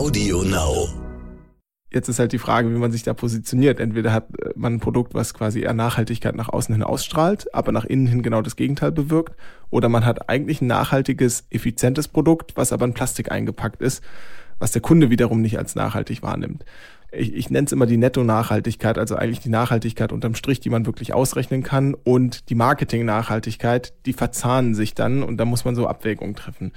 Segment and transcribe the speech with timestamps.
[0.00, 0.88] Audio Now.
[1.92, 3.80] Jetzt ist halt die Frage, wie man sich da positioniert.
[3.80, 7.70] Entweder hat äh, man ein Produkt, was quasi eher Nachhaltigkeit nach außen hin ausstrahlt, aber
[7.70, 9.36] nach innen hin genau das Gegenteil bewirkt.
[9.68, 14.02] Oder man hat eigentlich ein nachhaltiges, effizientes Produkt, was aber in Plastik eingepackt ist,
[14.58, 16.64] was der Kunde wiederum nicht als nachhaltig wahrnimmt.
[17.12, 20.86] Ich, ich nenne es immer die Netto-Nachhaltigkeit, also eigentlich die Nachhaltigkeit unterm Strich, die man
[20.86, 25.86] wirklich ausrechnen kann und die Marketing-Nachhaltigkeit, die verzahnen sich dann und da muss man so
[25.86, 26.72] Abwägungen treffen.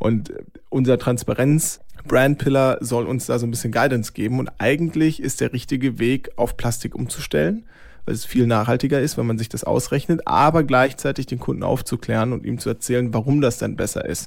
[0.00, 0.32] Und
[0.70, 5.40] unser Transparenz Brand Pillar soll uns da so ein bisschen Guidance geben und eigentlich ist
[5.40, 7.66] der richtige Weg, auf Plastik umzustellen,
[8.06, 12.32] weil es viel nachhaltiger ist, wenn man sich das ausrechnet, aber gleichzeitig den Kunden aufzuklären
[12.32, 14.26] und ihm zu erzählen, warum das denn besser ist.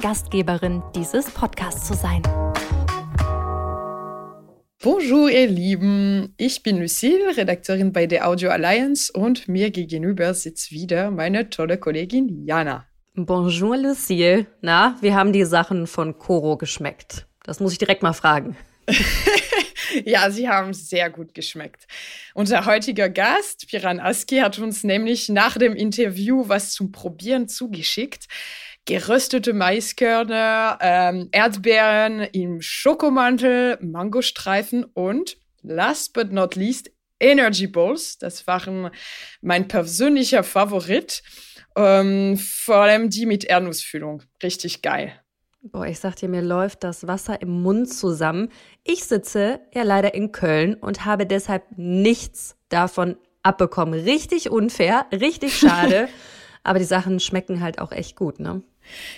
[0.00, 2.22] Gastgeberin dieses Podcasts zu sein.
[4.82, 6.34] Bonjour, ihr Lieben.
[6.36, 11.78] Ich bin Lucille, Redakteurin bei der Audio Alliance und mir gegenüber sitzt wieder meine tolle
[11.78, 12.86] Kollegin Jana.
[13.14, 14.46] Bonjour, Lucille.
[14.60, 17.26] Na, wie haben die Sachen von Coro geschmeckt?
[17.44, 18.56] Das muss ich direkt mal fragen.
[20.04, 21.86] ja, sie haben sehr gut geschmeckt.
[22.34, 28.26] Unser heutiger Gast, Piran Aski, hat uns nämlich nach dem Interview was zum Probieren zugeschickt.
[28.86, 38.16] Geröstete Maiskörner, ähm, Erdbeeren im Schokomantel, Mangostreifen und last but not least Energy Balls.
[38.18, 38.90] Das waren
[39.40, 41.24] mein persönlicher Favorit.
[41.74, 44.22] Ähm, vor allem die mit Erdnussfüllung.
[44.40, 45.20] Richtig geil.
[45.62, 48.50] Boah, ich sag dir, mir läuft das Wasser im Mund zusammen.
[48.84, 53.98] Ich sitze ja leider in Köln und habe deshalb nichts davon abbekommen.
[53.98, 56.08] Richtig unfair, richtig schade.
[56.62, 58.62] Aber die Sachen schmecken halt auch echt gut, ne?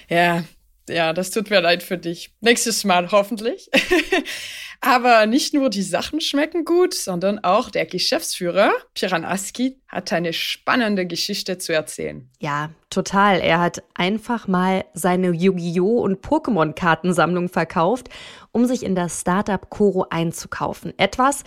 [0.08, 0.44] Ja,
[0.88, 2.30] ja, das tut mir leid für dich.
[2.40, 3.70] Nächstes Mal hoffentlich.
[4.80, 10.32] Aber nicht nur die Sachen schmecken gut, sondern auch der Geschäftsführer, Piran Aski, hat eine
[10.32, 12.30] spannende Geschichte zu erzählen.
[12.38, 13.40] Ja, total.
[13.40, 16.00] Er hat einfach mal seine Yu-Gi-Oh!
[16.00, 18.08] und Pokémon-Kartensammlung verkauft,
[18.52, 20.96] um sich in das Startup Koro einzukaufen.
[20.96, 21.42] Etwas,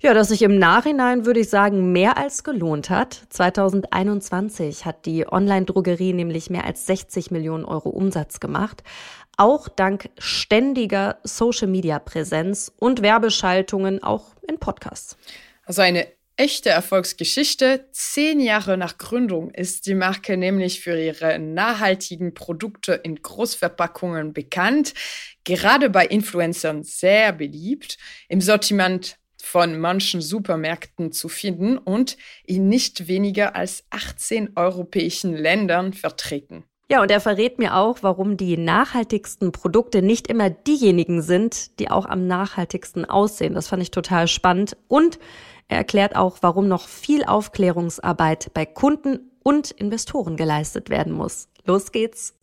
[0.00, 3.22] ja, das sich im Nachhinein, würde ich sagen, mehr als gelohnt hat.
[3.30, 8.82] 2021 hat die Online-Drogerie nämlich mehr als 60 Millionen Euro Umsatz gemacht
[9.40, 15.16] auch dank ständiger Social-Media-Präsenz und Werbeschaltungen auch in Podcasts.
[15.64, 16.06] Also eine
[16.36, 17.86] echte Erfolgsgeschichte.
[17.90, 24.92] Zehn Jahre nach Gründung ist die Marke nämlich für ihre nachhaltigen Produkte in Großverpackungen bekannt,
[25.44, 27.96] gerade bei Influencern sehr beliebt,
[28.28, 29.16] im Sortiment
[29.50, 32.16] von manchen Supermärkten zu finden und
[32.46, 36.64] in nicht weniger als 18 europäischen Ländern vertreten.
[36.88, 41.90] Ja, und er verrät mir auch, warum die nachhaltigsten Produkte nicht immer diejenigen sind, die
[41.90, 43.54] auch am nachhaltigsten aussehen.
[43.54, 44.76] Das fand ich total spannend.
[44.88, 45.18] Und
[45.68, 51.48] er erklärt auch, warum noch viel Aufklärungsarbeit bei Kunden und Investoren geleistet werden muss.
[51.64, 52.34] Los geht's.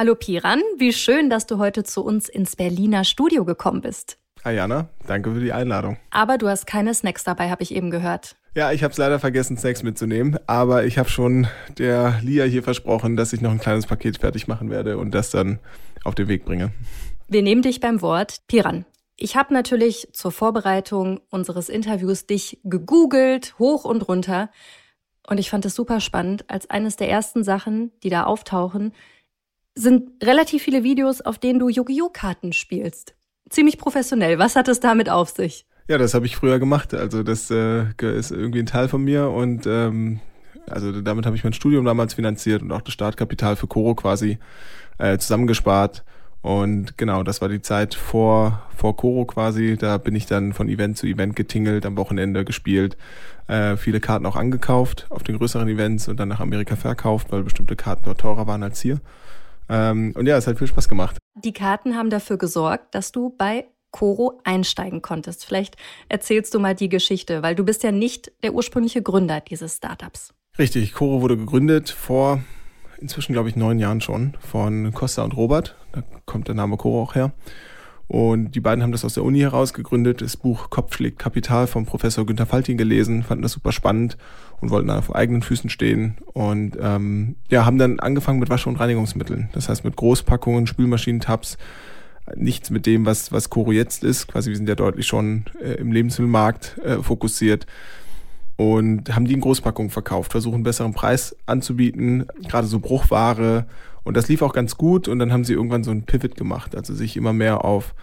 [0.00, 4.18] Hallo Piran, wie schön, dass du heute zu uns ins Berliner Studio gekommen bist.
[4.44, 5.98] Hi Jana, danke für die Einladung.
[6.10, 8.36] Aber du hast keine Snacks dabei, habe ich eben gehört.
[8.54, 12.62] Ja, ich habe es leider vergessen, Snacks mitzunehmen, aber ich habe schon der Lia hier
[12.62, 15.58] versprochen, dass ich noch ein kleines Paket fertig machen werde und das dann
[16.02, 16.72] auf den Weg bringe.
[17.28, 18.38] Wir nehmen dich beim Wort.
[18.46, 18.86] Piran,
[19.16, 24.48] ich habe natürlich zur Vorbereitung unseres Interviews dich gegoogelt, hoch und runter.
[25.28, 26.46] Und ich fand es super spannend.
[26.48, 28.94] Als eines der ersten Sachen, die da auftauchen,
[29.80, 32.10] sind relativ viele Videos, auf denen du Yu-Gi-Oh!
[32.10, 33.14] Karten spielst.
[33.48, 34.38] Ziemlich professionell.
[34.38, 35.66] Was hat es damit auf sich?
[35.88, 36.94] Ja, das habe ich früher gemacht.
[36.94, 40.20] Also das äh, ist irgendwie ein Teil von mir und ähm,
[40.68, 44.38] also damit habe ich mein Studium damals finanziert und auch das Startkapital für Coro quasi
[44.98, 46.04] äh, zusammengespart.
[46.42, 49.76] Und genau, das war die Zeit vor, vor Coro quasi.
[49.76, 52.96] Da bin ich dann von Event zu Event getingelt, am Wochenende gespielt,
[53.46, 57.42] äh, viele Karten auch angekauft auf den größeren Events und dann nach Amerika verkauft, weil
[57.42, 59.00] bestimmte Karten dort teurer waren als hier.
[59.70, 61.16] Ähm, und ja, es hat viel Spaß gemacht.
[61.36, 65.44] Die Karten haben dafür gesorgt, dass du bei Coro einsteigen konntest.
[65.44, 65.76] Vielleicht
[66.08, 70.34] erzählst du mal die Geschichte, weil du bist ja nicht der ursprüngliche Gründer dieses Startups.
[70.58, 72.42] Richtig, Coro wurde gegründet vor
[73.00, 75.76] inzwischen, glaube ich, neun Jahren schon von Costa und Robert.
[75.92, 77.32] Da kommt der Name Coro auch her.
[78.10, 81.68] Und die beiden haben das aus der Uni heraus gegründet, das Buch Kopf schlägt Kapital
[81.68, 84.18] vom Professor Günther Faltin gelesen, fanden das super spannend
[84.60, 86.16] und wollten dann auf eigenen Füßen stehen.
[86.32, 89.48] Und ähm, ja, haben dann angefangen mit Wasche- und Reinigungsmitteln.
[89.52, 91.56] Das heißt mit Großpackungen, Spülmaschinentabs,
[92.34, 94.26] nichts mit dem, was, was Koro jetzt ist.
[94.26, 97.68] Quasi, wir sind ja deutlich schon äh, im Lebensmittelmarkt äh, fokussiert
[98.56, 103.66] und haben die in Großpackungen verkauft, versuchen besseren Preis anzubieten, gerade so Bruchware.
[104.04, 106.74] Und das lief auch ganz gut und dann haben sie irgendwann so einen Pivot gemacht,
[106.74, 107.94] also sich immer mehr auf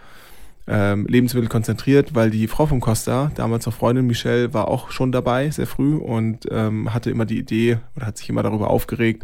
[0.68, 5.12] ähm, Lebensmittel konzentriert, weil die Frau von Costa, damals noch Freundin Michelle, war auch schon
[5.12, 9.24] dabei, sehr früh und ähm, hatte immer die Idee oder hat sich immer darüber aufgeregt,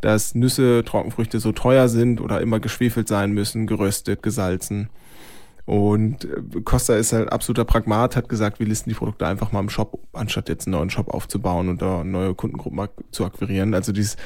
[0.00, 4.88] dass Nüsse, Trockenfrüchte so teuer sind oder immer geschwefelt sein müssen, geröstet, gesalzen.
[5.66, 9.60] Und äh, Costa ist halt absoluter Pragmat, hat gesagt, wir listen die Produkte einfach mal
[9.60, 13.74] im Shop, anstatt jetzt einen neuen Shop aufzubauen und da neue Kundengruppen zu akquirieren.
[13.74, 14.16] Also dieses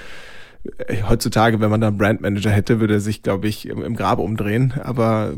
[1.08, 4.18] heutzutage, wenn man da einen Brandmanager hätte, würde er sich, glaube ich, im, im Grab
[4.18, 4.74] umdrehen.
[4.82, 5.34] Aber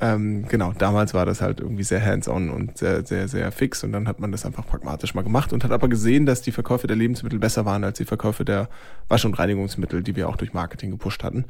[0.00, 3.92] ähm, genau, damals war das halt irgendwie sehr hands-on und sehr, sehr, sehr fix und
[3.92, 6.86] dann hat man das einfach pragmatisch mal gemacht und hat aber gesehen, dass die Verkäufe
[6.86, 8.68] der Lebensmittel besser waren als die Verkäufe der
[9.08, 11.46] Wasch- und Reinigungsmittel, die wir auch durch Marketing gepusht hatten.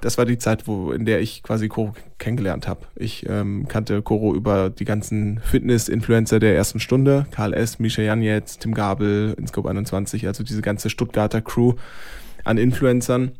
[0.00, 2.82] Das war die Zeit, wo in der ich quasi Koro kennengelernt habe.
[2.94, 8.58] Ich ähm, kannte Koro über die ganzen Fitness-Influencer der ersten Stunde, Karl S., Misha Janetz,
[8.58, 11.72] Tim Gabel, Inscope 21, also diese ganze Stuttgarter Crew
[12.44, 13.32] an Influencern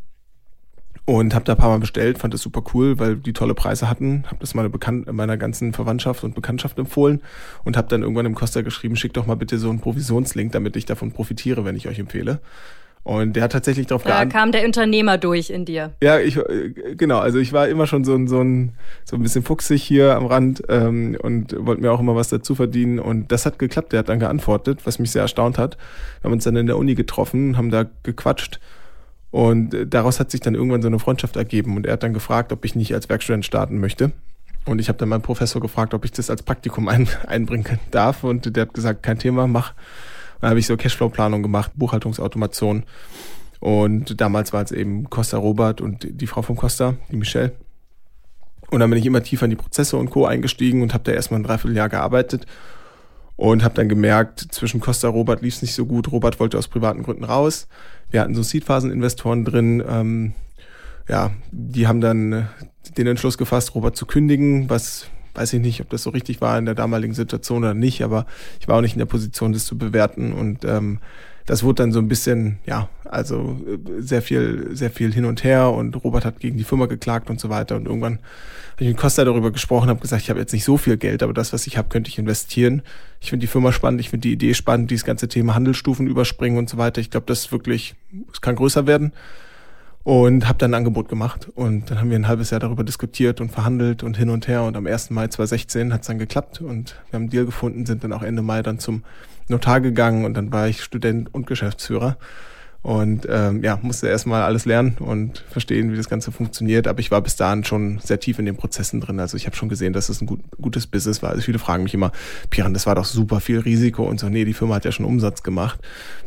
[1.07, 3.91] und habe da ein paar Mal bestellt, fand das super cool, weil die tolle Preise
[3.91, 7.21] hatten, habe das meine Bekan meiner ganzen Verwandtschaft und Bekanntschaft empfohlen
[7.65, 10.77] und habe dann irgendwann im Costa geschrieben, schickt doch mal bitte so einen Provisionslink, damit
[10.77, 12.41] ich davon profitiere, wenn ich euch empfehle.
[13.03, 14.35] Und der hat tatsächlich darauf geantwortet.
[14.35, 15.93] Da kam der Unternehmer durch in dir.
[16.03, 18.73] Ja, ich äh, genau, also ich war immer schon so ein so ein
[19.05, 22.55] so ein bisschen fuchsig hier am Rand ähm, und wollte mir auch immer was dazu
[22.55, 23.93] verdienen und das hat geklappt.
[23.93, 25.77] Der hat dann geantwortet, was mich sehr erstaunt hat.
[26.23, 28.59] Wir haben uns dann in der Uni getroffen, haben da gequatscht
[29.35, 32.15] und äh, daraus hat sich dann irgendwann so eine Freundschaft ergeben und er hat dann
[32.15, 34.13] gefragt, ob ich nicht als Werkstudent starten möchte.
[34.65, 38.23] Und ich habe dann meinen Professor gefragt, ob ich das als Praktikum ein, einbringen darf.
[38.23, 39.75] Und der hat gesagt, kein Thema, mach.
[40.41, 42.85] Dann habe ich so Cashflow-Planung gemacht, Buchhaltungsautomation.
[43.59, 47.55] Und damals war es eben Costa Robert und die Frau von Costa, die Michelle.
[48.71, 50.27] Und dann bin ich immer tiefer in die Prozesse und Co.
[50.27, 52.47] eingestiegen und habe da erstmal ein Dreivierteljahr gearbeitet
[53.37, 56.13] und habe dann gemerkt, zwischen Costa Robert lief es nicht so gut.
[56.13, 57.67] Robert wollte aus privaten Gründen raus.
[58.11, 59.83] Wir hatten so Seedphasen-Investoren drin.
[59.89, 60.35] Ähm,
[61.09, 62.45] ja, die haben dann äh,
[62.97, 66.57] den Entschluss gefasst, Robert zu kündigen, was weiß ich nicht, ob das so richtig war
[66.59, 68.27] in der damaligen Situation oder nicht, aber
[68.61, 71.01] ich war auch nicht in der Position, das zu bewerten und ähm,
[71.47, 75.45] das wurde dann so ein bisschen, ja, also äh, sehr viel, sehr viel hin und
[75.45, 78.21] her und Robert hat gegen die Firma geklagt und so weiter und irgendwann
[78.79, 81.33] ich mit Costa darüber gesprochen, habe gesagt, ich habe jetzt nicht so viel Geld, aber
[81.33, 82.83] das, was ich habe, könnte ich investieren.
[83.21, 86.59] Ich finde die Firma spannend, ich finde die Idee spannend, dieses ganze Thema Handelsstufen überspringen
[86.59, 87.01] und so weiter.
[87.01, 87.95] Ich glaube, das ist wirklich,
[88.33, 89.13] es kann größer werden
[90.05, 93.41] und habe dann ein Angebot gemacht und dann haben wir ein halbes Jahr darüber diskutiert
[93.41, 95.11] und verhandelt und hin und her und am 1.
[95.11, 98.23] Mai 2016 hat es dann geklappt und wir haben einen Deal gefunden, sind dann auch
[98.23, 99.03] Ende Mai dann zum
[99.49, 102.19] Notar gegangen und dann war ich Student und Geschäftsführer
[102.85, 106.87] und ähm, ja, musste erstmal alles lernen und verstehen, wie das Ganze funktioniert.
[106.87, 109.19] Aber ich war bis dahin schon sehr tief in den Prozessen drin.
[109.21, 111.31] Also ich habe schon gesehen, dass es ein gut, gutes Business war.
[111.31, 112.13] Also viele fragen mich immer,
[112.51, 114.29] Piran, das war doch super viel Risiko und so.
[114.29, 115.81] Nee, die Firma hat ja schon Umsatz gemacht.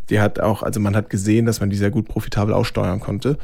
[0.10, 3.38] Die hat auch, also man hat gesehen, dass man die sehr gut profitabel aussteuern konnte.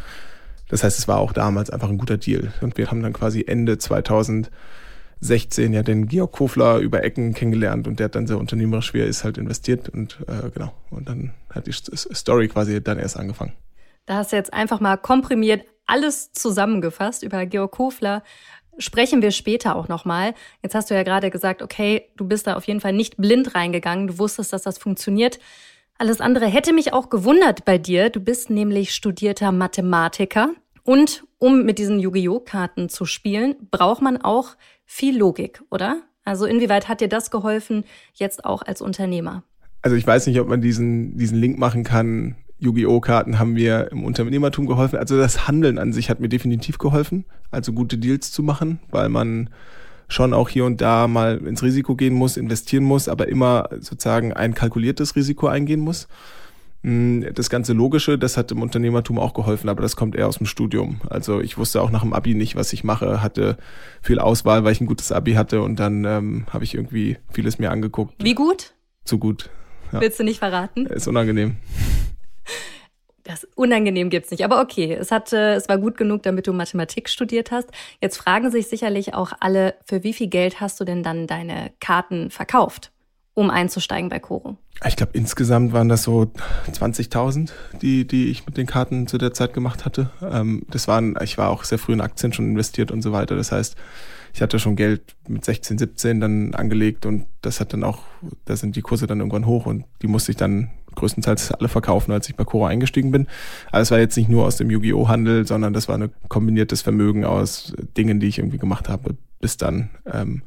[0.69, 2.51] Das heißt, es war auch damals einfach ein guter Deal.
[2.61, 4.49] Und wir haben dann quasi Ende 2000
[5.23, 8.99] 16 ja den Georg Kofler über Ecken kennengelernt und der hat dann sehr unternehmerisch, wie
[8.99, 10.73] er ist, halt investiert und äh, genau.
[10.89, 13.53] Und dann hat die Story quasi dann erst angefangen.
[14.05, 18.23] Da hast du jetzt einfach mal komprimiert alles zusammengefasst über Georg Kofler.
[18.77, 20.33] Sprechen wir später auch nochmal.
[20.61, 23.53] Jetzt hast du ja gerade gesagt, okay, du bist da auf jeden Fall nicht blind
[23.55, 24.07] reingegangen.
[24.07, 25.39] Du wusstest, dass das funktioniert.
[25.97, 28.09] Alles andere hätte mich auch gewundert bei dir.
[28.09, 30.49] Du bist nämlich studierter Mathematiker.
[30.83, 32.39] Und um mit diesen Yu-Gi-Oh!
[32.39, 36.01] Karten zu spielen, braucht man auch viel Logik, oder?
[36.25, 39.43] Also inwieweit hat dir das geholfen, jetzt auch als Unternehmer?
[39.81, 42.35] Also ich weiß nicht, ob man diesen, diesen Link machen kann.
[42.59, 43.01] Yu-Gi-Oh!
[43.01, 44.97] Karten haben mir im Unternehmertum geholfen.
[44.97, 49.09] Also das Handeln an sich hat mir definitiv geholfen, also gute Deals zu machen, weil
[49.09, 49.49] man
[50.07, 54.31] schon auch hier und da mal ins Risiko gehen muss, investieren muss, aber immer sozusagen
[54.33, 56.07] ein kalkuliertes Risiko eingehen muss.
[56.83, 60.37] Hm, das ganze Logische, das hat im Unternehmertum auch geholfen, aber das kommt eher aus
[60.37, 60.99] dem Studium.
[61.09, 63.57] Also ich wusste auch nach dem Abi nicht, was ich mache, hatte
[64.01, 67.57] viel Auswahl, weil ich ein gutes Abi hatte und dann ähm, habe ich irgendwie vieles
[67.57, 68.21] mir angeguckt.
[68.21, 68.73] Wie gut?
[69.05, 69.49] Zu gut.
[69.93, 70.01] Ja.
[70.01, 70.85] Willst du nicht verraten?
[70.87, 71.55] Ist unangenehm.
[73.23, 76.51] Das unangenehm gibt's nicht, aber okay, es hat, äh, es war gut genug, damit du
[76.51, 77.69] Mathematik studiert hast.
[78.01, 81.71] Jetzt fragen sich sicherlich auch alle, für wie viel Geld hast du denn dann deine
[81.79, 82.91] Karten verkauft?
[83.33, 84.57] Um einzusteigen bei Koro?
[84.85, 86.31] Ich glaube, insgesamt waren das so
[86.71, 90.09] 20.000, die, die ich mit den Karten zu der Zeit gemacht hatte.
[90.21, 93.35] Ähm, das waren, ich war auch sehr früh in Aktien schon investiert und so weiter.
[93.35, 93.75] Das heißt,
[94.33, 97.99] ich hatte schon Geld mit 16, 17 dann angelegt und das hat dann auch,
[98.45, 102.11] da sind die Kurse dann irgendwann hoch und die musste ich dann größtenteils alle verkaufen,
[102.11, 103.27] als ich bei Coro eingestiegen bin.
[103.71, 105.07] Aber es war jetzt nicht nur aus dem Yu-Gi-Oh!
[105.07, 109.57] Handel, sondern das war ein kombiniertes Vermögen aus Dingen, die ich irgendwie gemacht habe bis
[109.57, 109.89] dann.
[110.11, 110.41] Ähm,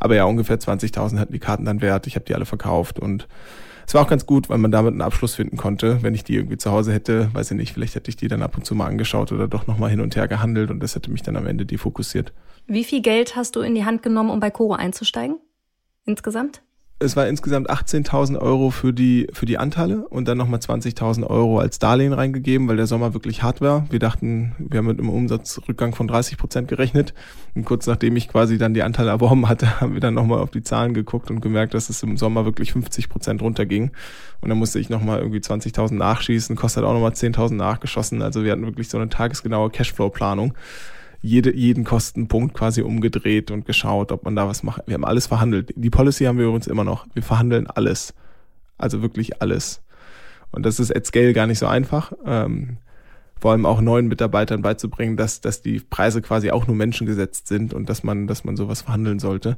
[0.00, 2.06] aber ja, ungefähr 20.000 hatten die Karten dann wert.
[2.06, 3.28] Ich habe die alle verkauft und
[3.86, 6.02] es war auch ganz gut, weil man damit einen Abschluss finden konnte.
[6.02, 8.42] Wenn ich die irgendwie zu Hause hätte, weiß ich nicht, vielleicht hätte ich die dann
[8.42, 11.10] ab und zu mal angeschaut oder doch nochmal hin und her gehandelt und das hätte
[11.10, 12.32] mich dann am Ende defokussiert.
[12.66, 15.38] Wie viel Geld hast du in die Hand genommen, um bei Coro einzusteigen?
[16.04, 16.62] Insgesamt?
[17.02, 21.58] Es war insgesamt 18.000 Euro für die, für die Anteile und dann nochmal 20.000 Euro
[21.58, 23.86] als Darlehen reingegeben, weil der Sommer wirklich hart war.
[23.90, 27.14] Wir dachten, wir haben mit einem Umsatzrückgang von 30 Prozent gerechnet.
[27.54, 30.50] Und kurz nachdem ich quasi dann die Anteile erworben hatte, haben wir dann nochmal auf
[30.50, 33.92] die Zahlen geguckt und gemerkt, dass es im Sommer wirklich 50 Prozent runterging.
[34.42, 38.20] Und dann musste ich nochmal irgendwie 20.000 nachschießen, kostet auch nochmal 10.000 nachgeschossen.
[38.20, 40.52] Also wir hatten wirklich so eine tagesgenaue Cashflow-Planung
[41.22, 44.82] jede, jeden Kostenpunkt quasi umgedreht und geschaut, ob man da was macht.
[44.86, 45.72] Wir haben alles verhandelt.
[45.76, 47.06] Die Policy haben wir übrigens immer noch.
[47.12, 48.14] Wir verhandeln alles.
[48.78, 49.82] Also wirklich alles.
[50.50, 52.12] Und das ist at scale gar nicht so einfach.
[52.24, 52.78] Ähm,
[53.40, 57.72] vor allem auch neuen Mitarbeitern beizubringen, dass, dass die Preise quasi auch nur menschengesetzt sind
[57.72, 59.56] und dass man, dass man sowas verhandeln sollte.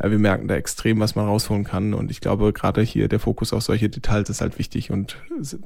[0.00, 1.94] Ja, wir merken da extrem, was man rausholen kann.
[1.94, 5.16] Und ich glaube, gerade hier der Fokus auf solche Details ist halt wichtig und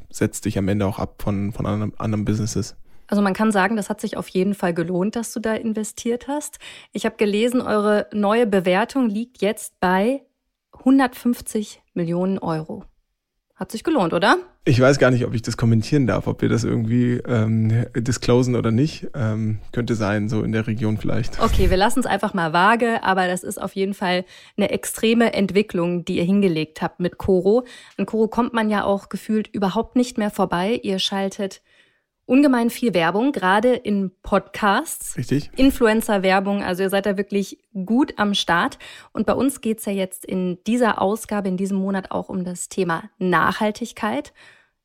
[0.09, 2.77] setzt dich am Ende auch ab von, von anderen, anderen Businesses.
[3.09, 6.29] Also man kann sagen, das hat sich auf jeden Fall gelohnt, dass du da investiert
[6.29, 6.59] hast.
[6.93, 10.23] Ich habe gelesen, eure neue Bewertung liegt jetzt bei
[10.73, 12.85] 150 Millionen Euro.
[13.55, 14.39] Hat sich gelohnt, oder?
[14.65, 18.55] Ich weiß gar nicht, ob ich das kommentieren darf, ob wir das irgendwie ähm, disclosen
[18.55, 19.09] oder nicht.
[19.15, 21.43] Ähm, könnte sein, so in der Region vielleicht.
[21.43, 24.25] Okay, wir lassen es einfach mal vage, aber das ist auf jeden Fall
[24.57, 27.65] eine extreme Entwicklung, die ihr hingelegt habt mit Coro.
[27.97, 30.79] An Coro kommt man ja auch gefühlt überhaupt nicht mehr vorbei.
[30.85, 31.63] Ihr schaltet
[32.29, 35.17] ungemein viel Werbung, gerade in Podcasts.
[35.17, 35.51] Richtig.
[35.57, 38.79] Influencer-Werbung, also ihr seid da wirklich gut am Start.
[39.13, 42.69] Und bei uns geht's ja jetzt in dieser Ausgabe, in diesem Monat auch um das
[42.69, 44.35] Thema Nachhaltigkeit.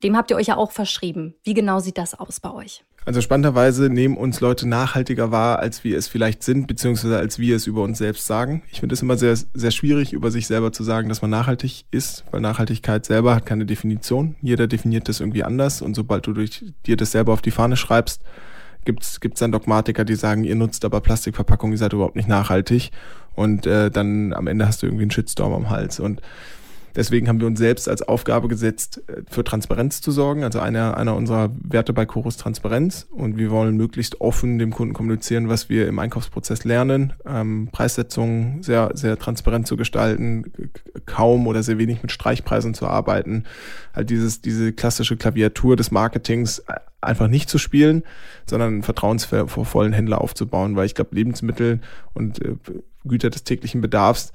[0.04, 1.36] Dem habt ihr euch ja auch verschrieben.
[1.44, 2.86] Wie genau sieht das aus bei euch?
[3.06, 7.56] Also spannenderweise nehmen uns Leute nachhaltiger wahr, als wir es vielleicht sind, beziehungsweise als wir
[7.56, 8.64] es über uns selbst sagen.
[8.72, 11.86] Ich finde es immer sehr, sehr schwierig, über sich selber zu sagen, dass man nachhaltig
[11.92, 14.36] ist, weil Nachhaltigkeit selber hat keine Definition.
[14.42, 17.76] Jeder definiert das irgendwie anders und sobald du durch dir das selber auf die Fahne
[17.76, 18.22] schreibst,
[18.86, 22.92] gibt's gibt's dann Dogmatiker, die sagen, ihr nutzt aber Plastikverpackung, ihr seid überhaupt nicht nachhaltig
[23.36, 26.22] und äh, dann am Ende hast du irgendwie einen Shitstorm am Hals und
[26.96, 30.44] Deswegen haben wir uns selbst als Aufgabe gesetzt, äh, für Transparenz zu sorgen.
[30.44, 33.08] Also einer, einer unserer Werte bei Chorus Transparenz.
[33.12, 37.14] Und wir wollen möglichst offen dem Kunden kommunizieren, was wir im Einkaufsprozess lernen.
[37.26, 40.52] Ähm, Preissetzungen sehr, sehr transparent zu gestalten,
[41.06, 43.46] kaum oder sehr wenig mit Streichpreisen zu arbeiten.
[43.94, 48.04] Halt dieses, diese klassische Klaviatur des Marketings äh, einfach nicht zu spielen,
[48.46, 51.82] sondern einen vertrauensvollen Händler aufzubauen, weil ich glaube, Lebensmittel
[52.14, 52.56] und äh,
[53.06, 54.32] Güter des täglichen Bedarfs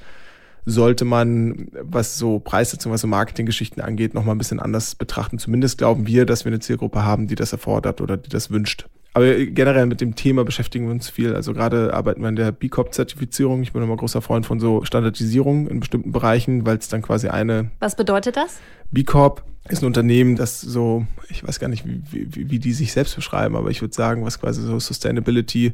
[0.68, 5.38] sollte man, was so Preissetzung, was so Marketinggeschichten angeht, nochmal ein bisschen anders betrachten.
[5.38, 8.86] Zumindest glauben wir, dass wir eine Zielgruppe haben, die das erfordert oder die das wünscht.
[9.14, 11.34] Aber generell mit dem Thema beschäftigen wir uns viel.
[11.34, 13.62] Also gerade arbeiten wir in der B Corp-Zertifizierung.
[13.62, 17.28] Ich bin immer großer Freund von so Standardisierung in bestimmten Bereichen, weil es dann quasi
[17.28, 17.70] eine.
[17.80, 18.60] Was bedeutet das?
[18.90, 22.72] B Corp ist ein Unternehmen, das so, ich weiß gar nicht, wie, wie, wie die
[22.72, 25.72] sich selbst beschreiben, aber ich würde sagen, was quasi so Sustainability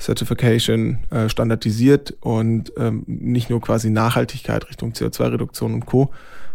[0.00, 6.10] Certification äh, standardisiert und ähm, nicht nur quasi Nachhaltigkeit Richtung CO2-Reduktion und Co.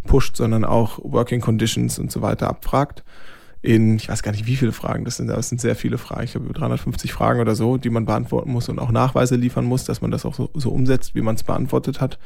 [0.06, 3.04] pusht, sondern auch Working Conditions und so weiter abfragt.
[3.62, 5.98] In, ich weiß gar nicht, wie viele Fragen das sind, aber es sind sehr viele
[5.98, 6.24] Fragen.
[6.24, 9.66] Ich habe über 350 Fragen oder so, die man beantworten muss und auch Nachweise liefern
[9.66, 12.20] muss, dass man das auch so, so umsetzt, wie man es beantwortet hat.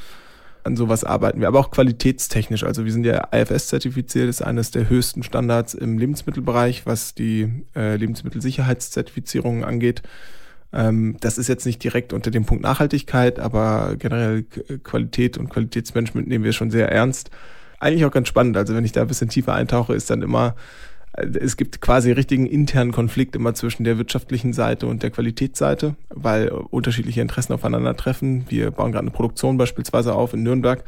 [0.66, 2.66] An sowas arbeiten wir, aber auch qualitätstechnisch.
[2.66, 7.96] Also wir sind ja IFS-zertifiziert, ist eines der höchsten Standards im Lebensmittelbereich, was die äh,
[7.96, 10.04] Lebensmittelsicherheitszertifizierung angeht.
[10.72, 14.44] Ähm, das ist jetzt nicht direkt unter dem Punkt Nachhaltigkeit, aber generell
[14.84, 17.32] Qualität und Qualitätsmanagement nehmen wir schon sehr ernst.
[17.80, 18.58] Eigentlich auch ganz spannend.
[18.58, 20.56] Also wenn ich da ein bisschen tiefer eintauche, ist dann immer,
[21.14, 25.96] äh, es gibt quasi richtigen internen Konflikt immer zwischen der wirtschaftlichen Seite und der Qualitätsseite,
[26.10, 28.46] weil unterschiedliche Interessen aufeinandertreffen.
[28.50, 30.84] Wir bauen gerade eine Produktion beispielsweise auf in Nürnberg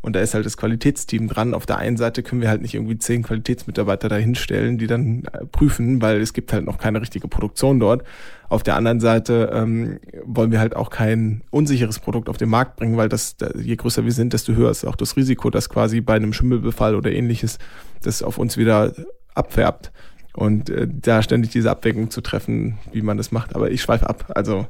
[0.00, 1.54] und da ist halt das Qualitätsteam dran.
[1.54, 5.44] Auf der einen Seite können wir halt nicht irgendwie zehn Qualitätsmitarbeiter dahinstellen, die dann äh,
[5.46, 8.04] prüfen, weil es gibt halt noch keine richtige Produktion dort.
[8.48, 12.76] Auf der anderen Seite ähm, wollen wir halt auch kein unsicheres Produkt auf den Markt
[12.76, 16.00] bringen, weil das, je größer wir sind, desto höher ist auch das Risiko, dass quasi
[16.00, 17.58] bei einem Schimmelbefall oder ähnliches
[18.02, 18.94] das auf uns wieder
[19.34, 19.92] abfärbt.
[20.34, 23.56] Und äh, da ständig diese Abwägung zu treffen, wie man das macht.
[23.56, 24.30] Aber ich schweife ab.
[24.34, 24.68] Also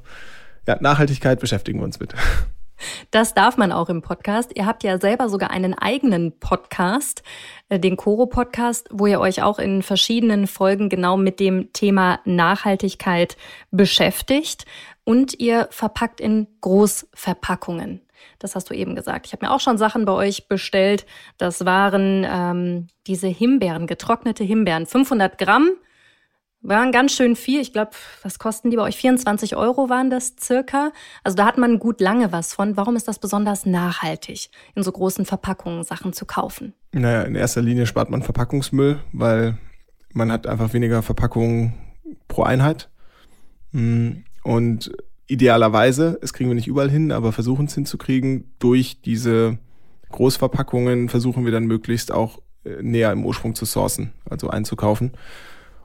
[0.67, 2.15] ja, Nachhaltigkeit beschäftigen wir uns mit.
[3.11, 4.53] Das darf man auch im Podcast.
[4.55, 7.23] Ihr habt ja selber sogar einen eigenen Podcast,
[7.69, 12.21] äh, den Coro Podcast, wo ihr euch auch in verschiedenen Folgen genau mit dem Thema
[12.25, 13.37] Nachhaltigkeit
[13.71, 14.65] beschäftigt.
[15.05, 18.03] und ihr verpackt in Großverpackungen.
[18.39, 19.27] Das hast du eben gesagt.
[19.27, 21.07] Ich habe mir auch schon Sachen bei euch bestellt.
[21.39, 24.85] Das waren ähm, diese Himbeeren, getrocknete Himbeeren.
[24.85, 25.71] 500 Gramm
[26.61, 27.61] waren ganz schön viel.
[27.61, 28.97] Ich glaube, was kosten die bei euch?
[28.97, 30.93] 24 Euro waren das circa.
[31.23, 32.77] Also da hat man gut lange was von.
[32.77, 36.75] Warum ist das besonders nachhaltig, in so großen Verpackungen Sachen zu kaufen?
[36.93, 39.59] Naja, in erster Linie spart man Verpackungsmüll, weil
[40.13, 41.75] man hat einfach weniger Verpackungen
[42.27, 42.89] pro Einheit.
[43.73, 44.91] Hm, und
[45.27, 49.59] idealerweise, es kriegen wir nicht überall hin, aber versuchen es hinzukriegen, durch diese
[50.11, 55.13] Großverpackungen versuchen wir dann möglichst auch äh, näher im Ursprung zu sourcen, also einzukaufen.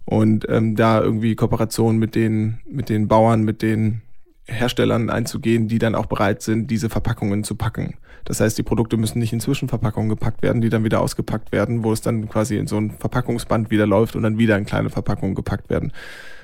[0.05, 4.01] Und ähm, da irgendwie Kooperationen mit den, mit den Bauern, mit den
[4.45, 7.95] Herstellern einzugehen, die dann auch bereit sind, diese Verpackungen zu packen.
[8.25, 11.83] Das heißt, die Produkte müssen nicht in Zwischenverpackungen gepackt werden, die dann wieder ausgepackt werden,
[11.83, 14.89] wo es dann quasi in so ein Verpackungsband wieder läuft und dann wieder in kleine
[14.89, 15.91] Verpackungen gepackt werden.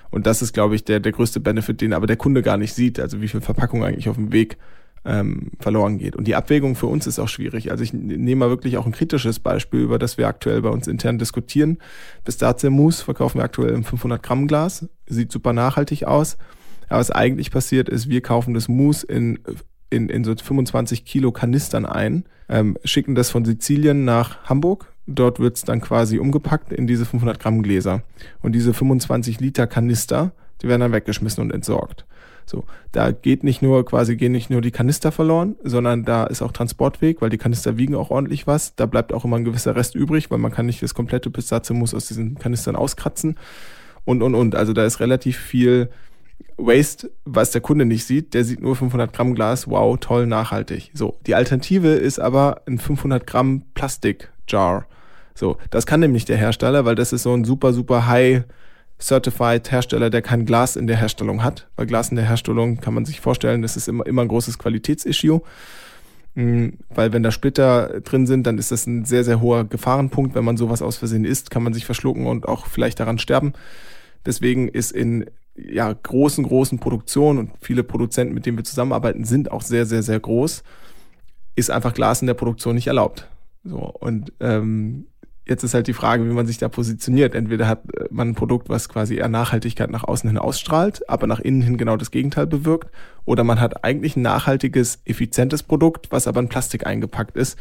[0.09, 2.73] Und das ist, glaube ich, der, der größte Benefit, den aber der Kunde gar nicht
[2.73, 4.57] sieht, also wie viel Verpackung eigentlich auf dem Weg
[5.05, 6.15] ähm, verloren geht.
[6.15, 7.71] Und die Abwägung für uns ist auch schwierig.
[7.71, 10.87] Also ich nehme mal wirklich auch ein kritisches Beispiel, über das wir aktuell bei uns
[10.87, 11.77] intern diskutieren.
[12.23, 14.87] Pistazie Mousse verkaufen wir aktuell im 500 Gramm Glas.
[15.07, 16.37] Sieht super nachhaltig aus.
[16.89, 19.39] Aber was eigentlich passiert ist, wir kaufen das Mousse in,
[19.89, 25.39] in, in so 25 Kilo Kanistern ein, ähm, schicken das von Sizilien nach Hamburg Dort
[25.39, 28.03] wird es dann quasi umgepackt in diese 500 Gramm Gläser.
[28.43, 32.05] Und diese 25 Liter Kanister, die werden dann weggeschmissen und entsorgt.
[32.49, 36.41] So, da geht nicht nur quasi gehen nicht nur die Kanister verloren, sondern da ist
[36.41, 38.75] auch Transportweg, weil die Kanister wiegen auch ordentlich was.
[38.75, 41.93] Da bleibt auch immer ein gewisser Rest übrig, weil man kann nicht das komplette Pistazienmus
[41.93, 43.37] aus diesen Kanistern auskratzen
[44.03, 44.55] und und und.
[44.55, 45.89] Also da ist relativ viel
[46.57, 48.33] Waste, was der Kunde nicht sieht.
[48.33, 50.89] Der sieht nur 500 Gramm Glas, wow, toll, nachhaltig.
[50.95, 54.87] So, die Alternative ist aber ein 500 Gramm Plastik Jar.
[55.35, 58.43] So, das kann nämlich der Hersteller, weil das ist so ein super, super high
[59.01, 61.67] Certified Hersteller, der kein Glas in der Herstellung hat.
[61.75, 64.57] Weil Glas in der Herstellung kann man sich vorstellen, das ist immer, immer ein großes
[64.57, 65.41] Qualitätsissue.
[66.35, 70.35] Mm, weil wenn da Splitter drin sind, dann ist das ein sehr, sehr hoher Gefahrenpunkt.
[70.35, 73.53] Wenn man sowas aus Versehen isst, kann man sich verschlucken und auch vielleicht daran sterben.
[74.25, 75.25] Deswegen ist in
[75.55, 80.03] ja, großen, großen Produktionen und viele Produzenten, mit denen wir zusammenarbeiten, sind auch sehr, sehr,
[80.03, 80.63] sehr groß,
[81.55, 83.27] ist einfach Glas in der Produktion nicht erlaubt.
[83.63, 85.07] So, und ähm,
[85.49, 87.33] Jetzt ist halt die Frage, wie man sich da positioniert.
[87.33, 91.25] Entweder hat äh, man ein Produkt, was quasi eher Nachhaltigkeit nach außen hin ausstrahlt, aber
[91.25, 92.91] nach innen hin genau das Gegenteil bewirkt.
[93.25, 97.57] Oder man hat eigentlich ein nachhaltiges, effizientes Produkt, was aber in Plastik eingepackt ist,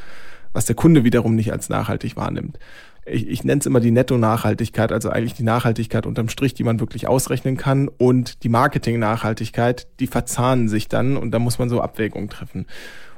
[0.53, 2.59] was der Kunde wiederum nicht als nachhaltig wahrnimmt.
[3.07, 6.81] Ich, ich nenne es immer die Netto-Nachhaltigkeit, also eigentlich die Nachhaltigkeit unterm Strich, die man
[6.81, 11.81] wirklich ausrechnen kann und die Marketing-Nachhaltigkeit, die verzahnen sich dann und da muss man so
[11.81, 12.66] Abwägungen treffen.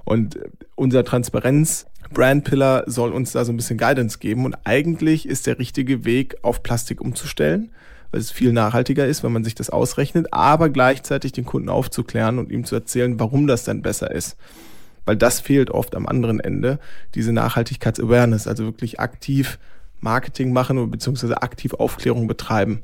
[0.04, 4.56] Und äh, unser Transparenz Brand Pillar soll uns da so ein bisschen Guidance geben und
[4.64, 7.70] eigentlich ist der richtige Weg, auf Plastik umzustellen,
[8.10, 12.38] weil es viel nachhaltiger ist, wenn man sich das ausrechnet, aber gleichzeitig den Kunden aufzuklären
[12.38, 14.36] und ihm zu erzählen, warum das denn besser ist.
[15.04, 16.78] Weil das fehlt oft am anderen Ende,
[17.14, 19.58] diese Nachhaltigkeits-Awareness, also wirklich aktiv
[20.00, 22.80] Marketing machen beziehungsweise aktiv Aufklärung betreiben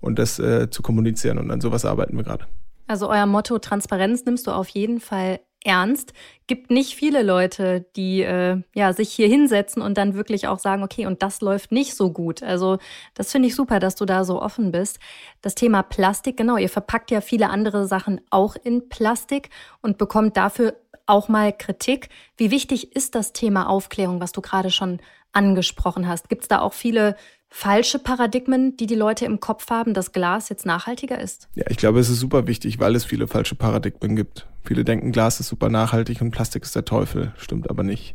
[0.00, 1.38] und das äh, zu kommunizieren.
[1.38, 2.46] Und an sowas arbeiten wir gerade.
[2.86, 6.12] Also euer Motto Transparenz nimmst du auf jeden Fall ernst.
[6.46, 10.82] Gibt nicht viele Leute, die äh, ja sich hier hinsetzen und dann wirklich auch sagen,
[10.82, 12.42] okay, und das läuft nicht so gut.
[12.42, 12.78] Also
[13.14, 14.98] das finde ich super, dass du da so offen bist.
[15.42, 20.36] Das Thema Plastik, genau, ihr verpackt ja viele andere Sachen auch in Plastik und bekommt
[20.36, 20.74] dafür
[21.06, 22.08] auch mal Kritik.
[22.36, 25.00] Wie wichtig ist das Thema Aufklärung, was du gerade schon
[25.32, 26.28] angesprochen hast?
[26.28, 27.16] Gibt es da auch viele
[27.50, 31.48] falsche Paradigmen, die die Leute im Kopf haben, dass Glas jetzt nachhaltiger ist?
[31.54, 34.46] Ja, ich glaube, es ist super wichtig, weil es viele falsche Paradigmen gibt.
[34.64, 37.32] Viele denken, Glas ist super nachhaltig und Plastik ist der Teufel.
[37.36, 38.14] Stimmt aber nicht.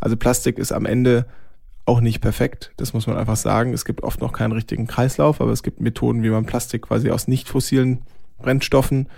[0.00, 1.26] Also Plastik ist am Ende
[1.84, 2.72] auch nicht perfekt.
[2.78, 3.74] Das muss man einfach sagen.
[3.74, 7.10] Es gibt oft noch keinen richtigen Kreislauf, aber es gibt Methoden, wie man Plastik quasi
[7.10, 8.02] aus nicht fossilen
[8.38, 9.08] Brennstoffen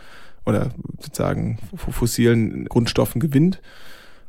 [0.45, 3.61] oder sozusagen fossilen Grundstoffen gewinnt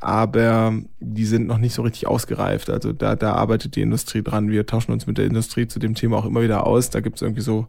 [0.04, 2.70] aber die sind noch nicht so richtig ausgereift.
[2.70, 4.50] Also da, da arbeitet die Industrie dran.
[4.50, 6.90] Wir tauschen uns mit der Industrie zu dem Thema auch immer wieder aus.
[6.90, 7.68] Da gibt es irgendwie so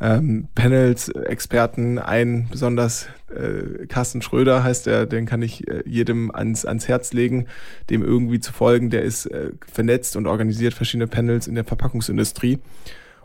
[0.00, 6.34] ähm, Panels, Experten, ein besonders äh, Carsten Schröder heißt der, den kann ich äh, jedem
[6.34, 7.46] ans, ans Herz legen,
[7.90, 8.88] dem irgendwie zu folgen.
[8.88, 12.60] Der ist äh, vernetzt und organisiert verschiedene Panels in der Verpackungsindustrie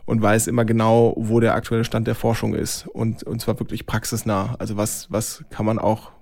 [0.04, 3.86] und weiß immer genau, wo der aktuelle Stand der Forschung ist und, und zwar wirklich
[3.86, 4.54] praxisnah.
[4.58, 6.12] Also was, was kann man auch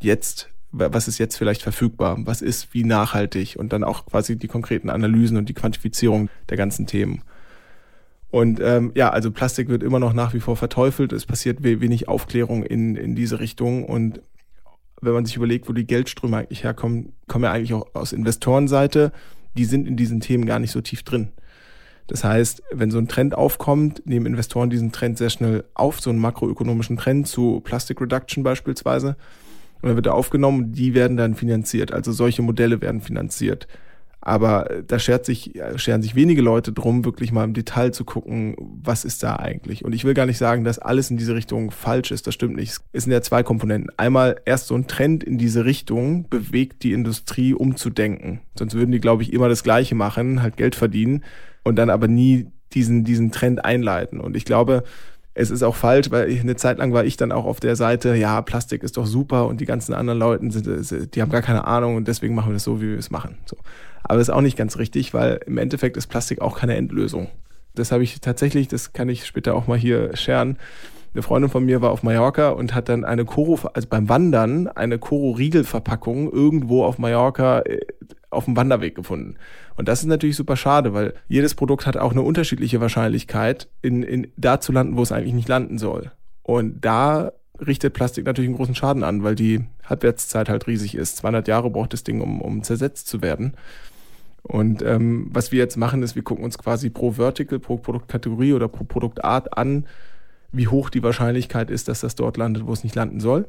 [0.00, 4.48] jetzt was ist jetzt vielleicht verfügbar, was ist wie nachhaltig und dann auch quasi die
[4.48, 7.22] konkreten Analysen und die Quantifizierung der ganzen Themen.
[8.30, 11.12] Und ähm, ja, also Plastik wird immer noch nach wie vor verteufelt.
[11.12, 13.84] Es passiert wenig Aufklärung in, in diese Richtung.
[13.84, 14.20] Und
[15.02, 19.12] wenn man sich überlegt, wo die Geldströme eigentlich herkommen, kommen ja eigentlich auch aus Investorenseite.
[19.56, 21.32] Die sind in diesen Themen gar nicht so tief drin.
[22.06, 26.10] Das heißt, wenn so ein Trend aufkommt, nehmen Investoren diesen Trend sehr schnell auf, so
[26.10, 29.16] einen makroökonomischen Trend zu Plastic Reduction beispielsweise.
[29.82, 31.92] Und dann wird er aufgenommen, die werden dann finanziert.
[31.92, 33.66] Also solche Modelle werden finanziert.
[34.22, 38.54] Aber da schert sich, scheren sich wenige Leute drum, wirklich mal im Detail zu gucken,
[38.58, 39.82] was ist da eigentlich.
[39.82, 42.26] Und ich will gar nicht sagen, dass alles in diese Richtung falsch ist.
[42.26, 42.76] Das stimmt nicht.
[42.92, 43.90] Es sind ja zwei Komponenten.
[43.96, 48.40] Einmal erst so ein Trend in diese Richtung bewegt die Industrie umzudenken.
[48.58, 51.24] Sonst würden die, glaube ich, immer das Gleiche machen, halt Geld verdienen
[51.64, 54.20] und dann aber nie diesen, diesen Trend einleiten.
[54.20, 54.84] Und ich glaube,
[55.40, 58.14] es ist auch falsch, weil eine Zeit lang war ich dann auch auf der Seite,
[58.14, 61.66] ja, Plastik ist doch super und die ganzen anderen Leute sind, die haben gar keine
[61.66, 63.38] Ahnung und deswegen machen wir das so, wie wir es machen.
[63.46, 63.56] So.
[64.02, 67.28] Aber das ist auch nicht ganz richtig, weil im Endeffekt ist Plastik auch keine Endlösung.
[67.74, 70.58] Das habe ich tatsächlich, das kann ich später auch mal hier scheren.
[71.14, 74.68] Eine Freundin von mir war auf Mallorca und hat dann eine Koro, also beim Wandern,
[74.68, 77.80] eine Koro-Riegelverpackung irgendwo auf Mallorca äh,
[78.30, 79.36] auf dem Wanderweg gefunden.
[79.76, 84.02] Und das ist natürlich super schade, weil jedes Produkt hat auch eine unterschiedliche Wahrscheinlichkeit, in,
[84.02, 86.12] in, da zu landen, wo es eigentlich nicht landen soll.
[86.42, 91.18] Und da richtet Plastik natürlich einen großen Schaden an, weil die Halbwertszeit halt riesig ist.
[91.18, 93.54] 200 Jahre braucht das Ding, um, um zersetzt zu werden.
[94.42, 98.54] Und ähm, was wir jetzt machen, ist, wir gucken uns quasi pro Vertical, pro Produktkategorie
[98.54, 99.86] oder pro Produktart an,
[100.52, 103.46] wie hoch die Wahrscheinlichkeit ist, dass das dort landet, wo es nicht landen soll.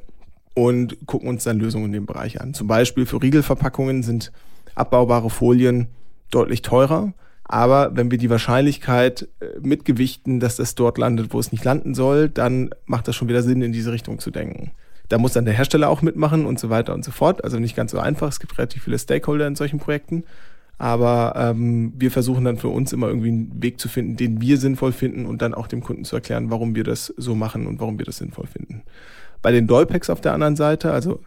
[0.53, 2.53] Und gucken uns dann Lösungen in dem Bereich an.
[2.53, 4.33] Zum Beispiel für Riegelverpackungen sind
[4.75, 5.87] abbaubare Folien
[6.29, 7.13] deutlich teurer.
[7.43, 11.93] Aber wenn wir die Wahrscheinlichkeit äh, mitgewichten, dass das dort landet, wo es nicht landen
[11.93, 14.71] soll, dann macht das schon wieder Sinn, in diese Richtung zu denken.
[15.09, 17.43] Da muss dann der Hersteller auch mitmachen und so weiter und so fort.
[17.43, 18.29] Also nicht ganz so einfach.
[18.29, 20.23] Es gibt relativ viele Stakeholder in solchen Projekten.
[20.77, 24.57] Aber ähm, wir versuchen dann für uns immer irgendwie einen Weg zu finden, den wir
[24.57, 27.79] sinnvoll finden und dann auch dem Kunden zu erklären, warum wir das so machen und
[27.79, 28.81] warum wir das sinnvoll finden.
[29.41, 31.19] Bei den Dollpacks auf der anderen Seite, also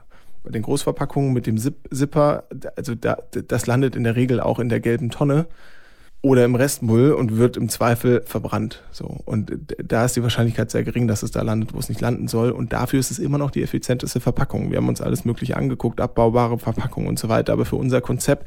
[0.45, 2.45] bei den Großverpackungen mit dem Zip Zipper,
[2.77, 5.47] also da, das landet in der Regel auch in der gelben Tonne
[6.21, 8.83] oder im Restmüll und wird im Zweifel verbrannt.
[8.93, 9.53] So und
[9.83, 12.51] da ist die Wahrscheinlichkeit sehr gering, dass es da landet, wo es nicht landen soll.
[12.51, 14.71] Und dafür ist es immer noch die effizienteste Verpackung.
[14.71, 17.53] Wir haben uns alles Mögliche angeguckt, abbaubare Verpackungen und so weiter.
[17.55, 18.47] Aber für unser Konzept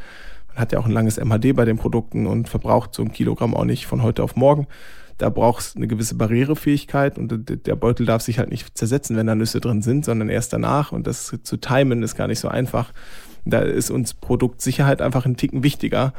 [0.55, 3.65] hat ja auch ein langes MHD bei den Produkten und verbraucht so ein Kilogramm auch
[3.65, 4.67] nicht von heute auf morgen.
[5.17, 9.27] Da braucht es eine gewisse Barrierefähigkeit und der Beutel darf sich halt nicht zersetzen, wenn
[9.27, 10.91] da Nüsse drin sind, sondern erst danach.
[10.91, 12.91] Und das zu timen ist gar nicht so einfach.
[13.45, 16.13] Da ist uns Produktsicherheit einfach ein Ticken wichtiger.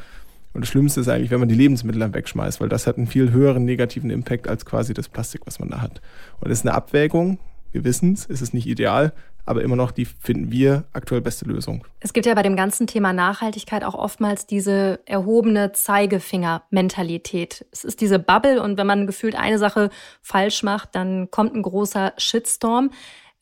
[0.52, 3.06] Und das Schlimmste ist eigentlich, wenn man die Lebensmittel dann wegschmeißt, weil das hat einen
[3.06, 6.00] viel höheren negativen Impact als quasi das Plastik, was man da hat.
[6.40, 7.38] Und das ist eine Abwägung.
[7.70, 9.12] Wir wissen es, ist es nicht ideal,
[9.48, 11.86] aber immer noch die finden wir aktuell beste Lösung.
[12.00, 17.66] Es gibt ja bei dem ganzen Thema Nachhaltigkeit auch oftmals diese erhobene Zeigefinger-Mentalität.
[17.72, 19.88] Es ist diese Bubble und wenn man gefühlt eine Sache
[20.20, 22.90] falsch macht, dann kommt ein großer Shitstorm.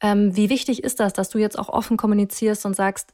[0.00, 3.12] Ähm, wie wichtig ist das, dass du jetzt auch offen kommunizierst und sagst,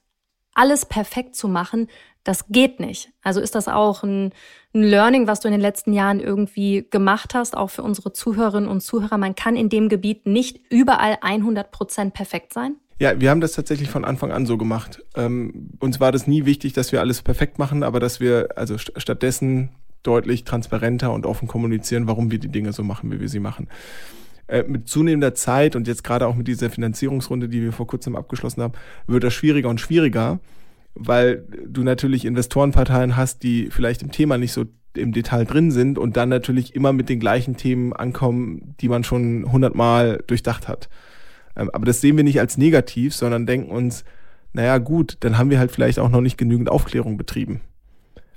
[0.55, 1.89] alles perfekt zu machen,
[2.25, 3.11] das geht nicht.
[3.23, 4.33] Also ist das auch ein,
[4.75, 8.69] ein, Learning, was du in den letzten Jahren irgendwie gemacht hast, auch für unsere Zuhörerinnen
[8.69, 9.19] und Zuhörer.
[9.19, 12.77] Man kann in dem Gebiet nicht überall 100 Prozent perfekt sein.
[12.99, 15.03] Ja, wir haben das tatsächlich von Anfang an so gemacht.
[15.17, 18.79] Ähm, uns war das nie wichtig, dass wir alles perfekt machen, aber dass wir also
[18.79, 19.71] st stattdessen
[20.05, 23.69] deutlich transparenter und offen kommunizieren, warum wir die Dinge so machen, wie wir sie machen.
[24.47, 28.17] Äh, mit zunehmender Zeit und jetzt gerade auch mit dieser Finanzierungsrunde, die wir vor kurzem
[28.17, 28.75] abgeschlossen haben,
[29.07, 30.41] wird das schwieriger und schwieriger,
[30.95, 35.99] weil du natürlich Investorenparteien hast, die vielleicht im Thema nicht so im Detail drin sind
[35.99, 40.89] und dann natürlich immer mit den gleichen Themen ankommen, die man schon hundertmal durchdacht hat.
[41.57, 44.05] Ähm, aber das sehen wir nicht als negativ, sondern denken uns,
[44.53, 47.61] naja gut, dann haben wir halt vielleicht auch noch nicht genügend Aufklärung betrieben.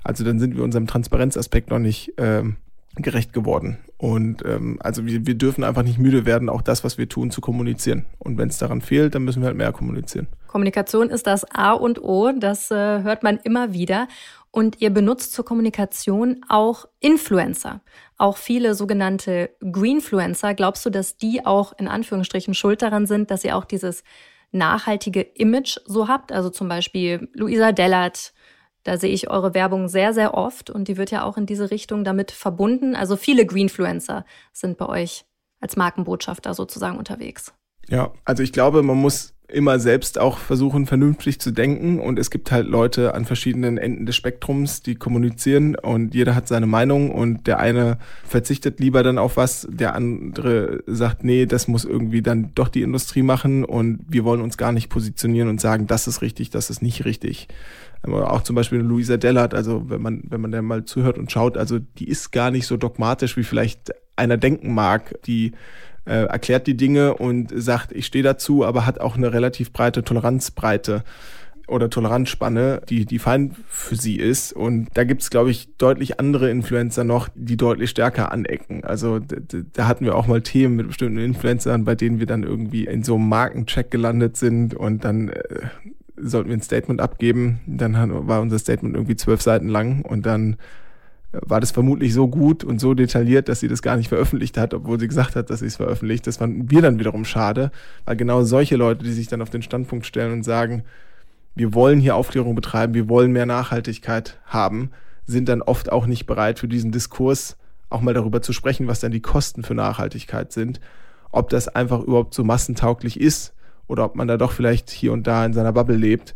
[0.02, 2.56] Also dann sind wir unserem Transparenzaspekt noch nicht ähm,
[2.96, 3.78] gerecht geworden.
[3.98, 7.30] Und ähm, also wir, wir dürfen einfach nicht müde werden, auch das, was wir tun,
[7.30, 8.06] zu kommunizieren.
[8.18, 10.28] Und wenn es daran fehlt, dann müssen wir halt mehr kommunizieren.
[10.46, 14.08] Kommunikation ist das A und O, das äh, hört man immer wieder.
[14.50, 17.82] Und ihr benutzt zur Kommunikation auch Influencer,
[18.16, 20.54] auch viele sogenannte Greenfluencer.
[20.54, 24.02] Glaubst du, dass die auch in Anführungsstrichen schuld daran sind, dass ihr auch dieses
[24.52, 26.32] nachhaltige Image so habt?
[26.32, 28.32] Also zum Beispiel Luisa Dellert,
[28.86, 31.72] da sehe ich eure Werbung sehr, sehr oft und die wird ja auch in diese
[31.72, 32.94] Richtung damit verbunden.
[32.94, 35.24] Also viele Greenfluencer sind bei euch
[35.60, 37.52] als Markenbotschafter sozusagen unterwegs.
[37.88, 42.00] Ja, also ich glaube, man muss immer selbst auch versuchen, vernünftig zu denken.
[42.00, 46.48] Und es gibt halt Leute an verschiedenen Enden des Spektrums, die kommunizieren und jeder hat
[46.48, 51.68] seine Meinung und der eine verzichtet lieber dann auf was, der andere sagt, nee, das
[51.68, 55.60] muss irgendwie dann doch die Industrie machen und wir wollen uns gar nicht positionieren und
[55.60, 57.48] sagen, das ist richtig, das ist nicht richtig
[58.12, 61.56] auch zum Beispiel Luisa Dellert, also wenn man, wenn man da mal zuhört und schaut,
[61.56, 65.14] also die ist gar nicht so dogmatisch, wie vielleicht einer denken mag.
[65.26, 65.52] Die
[66.06, 70.02] äh, erklärt die Dinge und sagt, ich stehe dazu, aber hat auch eine relativ breite
[70.02, 71.02] Toleranzbreite.
[71.68, 74.52] oder Toleranzspanne, die, die fein für sie ist.
[74.52, 78.84] Und da gibt's glaube ich, deutlich andere Influencer noch, die deutlich stärker anecken.
[78.84, 82.84] Also da hatten wir auch mal Themen mit bestimmten Influencern, bei denen wir dann irgendwie
[82.84, 85.42] in so einem Markencheck gelandet sind und dann äh,
[86.16, 87.58] sollten wir ein Statement abgeben.
[87.66, 87.94] Dann
[88.28, 90.56] war unser Statement irgendwie zwölf Seiten lang und dann
[91.32, 94.74] war das vermutlich so gut und so detailliert, dass sie das gar nicht veröffentlicht hat,
[94.74, 96.26] obwohl sie gesagt hat, dass sie es veröffentlicht.
[96.26, 97.70] Das fanden wir dann wiederum schade,
[98.04, 100.84] weil genau solche Leute, die sich dann auf den Standpunkt stellen und sagen,
[101.54, 104.90] wir wollen hier Aufklärung betreiben, wir wollen mehr Nachhaltigkeit haben,
[105.26, 107.56] sind dann oft auch nicht bereit für diesen Diskurs
[107.88, 110.80] auch mal darüber zu sprechen, was dann die Kosten für Nachhaltigkeit sind,
[111.30, 113.54] ob das einfach überhaupt so massentauglich ist
[113.86, 116.34] oder ob man da doch vielleicht hier und da in seiner Bubble lebt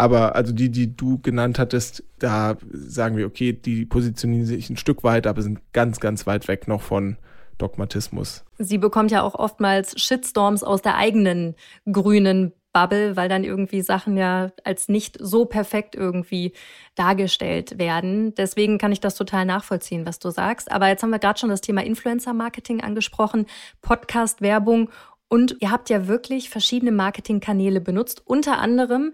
[0.00, 4.78] aber also die, die du genannt hattest, da sagen wir, okay, die positionieren sich ein
[4.78, 7.18] Stück weit, aber sind ganz, ganz weit weg noch von
[7.58, 8.42] Dogmatismus.
[8.58, 11.54] Sie bekommt ja auch oftmals Shitstorms aus der eigenen
[11.90, 16.52] grünen Bubble, weil dann irgendwie Sachen ja als nicht so perfekt irgendwie
[16.94, 18.34] dargestellt werden.
[18.36, 20.70] Deswegen kann ich das total nachvollziehen, was du sagst.
[20.70, 23.44] Aber jetzt haben wir gerade schon das Thema Influencer-Marketing angesprochen,
[23.82, 24.88] Podcast-Werbung
[25.28, 29.12] und ihr habt ja wirklich verschiedene Marketingkanäle benutzt, unter anderem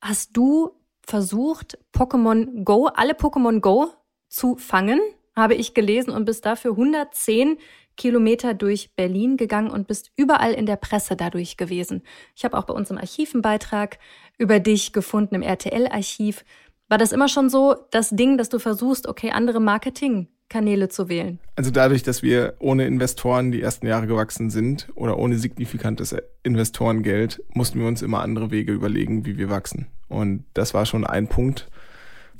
[0.00, 0.70] hast du
[1.06, 3.90] versucht, Pokémon Go, alle Pokémon Go
[4.28, 5.00] zu fangen,
[5.34, 7.58] habe ich gelesen, und bist dafür 110
[7.96, 12.02] Kilometer durch Berlin gegangen und bist überall in der Presse dadurch gewesen.
[12.34, 13.98] Ich habe auch bei uns im Archiv einen Beitrag
[14.38, 16.44] über dich gefunden, im RTL-Archiv.
[16.88, 21.08] War das immer schon so das Ding, dass du versuchst, okay, andere Marketing Kanäle zu
[21.08, 21.38] wählen?
[21.56, 27.42] Also dadurch, dass wir ohne Investoren die ersten Jahre gewachsen sind oder ohne signifikantes Investorengeld,
[27.52, 29.86] mussten wir uns immer andere Wege überlegen, wie wir wachsen.
[30.08, 31.68] Und das war schon ein Punkt,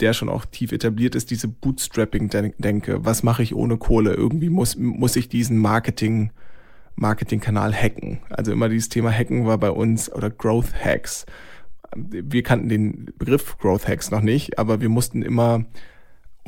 [0.00, 3.04] der schon auch tief etabliert ist, diese Bootstrapping-Denke.
[3.04, 4.14] Was mache ich ohne Kohle?
[4.14, 6.30] Irgendwie muss, muss ich diesen Marketing,
[6.96, 8.20] Marketingkanal hacken.
[8.30, 11.26] Also immer dieses Thema Hacken war bei uns oder Growth Hacks.
[11.94, 15.64] Wir kannten den Begriff Growth Hacks noch nicht, aber wir mussten immer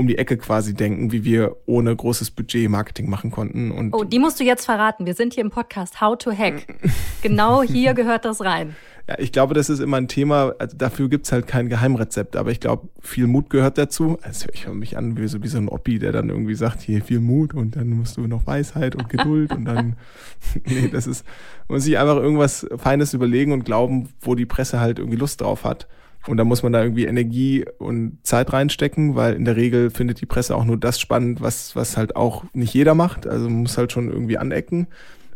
[0.01, 3.71] um die Ecke quasi denken, wie wir ohne großes Budget Marketing machen konnten.
[3.71, 5.07] Und oh, die musst du jetzt verraten.
[5.07, 6.67] Wir sind hier im Podcast How to Hack.
[7.23, 8.75] genau hier gehört das rein.
[9.09, 12.51] Ja, ich glaube, das ist immer ein Thema, also dafür gibt's halt kein Geheimrezept, aber
[12.51, 14.19] ich glaube, viel Mut gehört dazu.
[14.23, 16.81] Also ich höre mich an wie so, wie so ein Oppi, der dann irgendwie sagt,
[16.81, 19.97] hier viel Mut und dann musst du noch Weisheit und Geduld und dann,
[20.65, 21.27] nee, das ist,
[21.69, 25.41] man muss sich einfach irgendwas Feines überlegen und glauben, wo die Presse halt irgendwie Lust
[25.41, 25.89] drauf hat.
[26.27, 30.21] Und da muss man da irgendwie Energie und Zeit reinstecken, weil in der Regel findet
[30.21, 33.27] die Presse auch nur das spannend, was, was halt auch nicht jeder macht.
[33.27, 34.87] Also man muss halt schon irgendwie anecken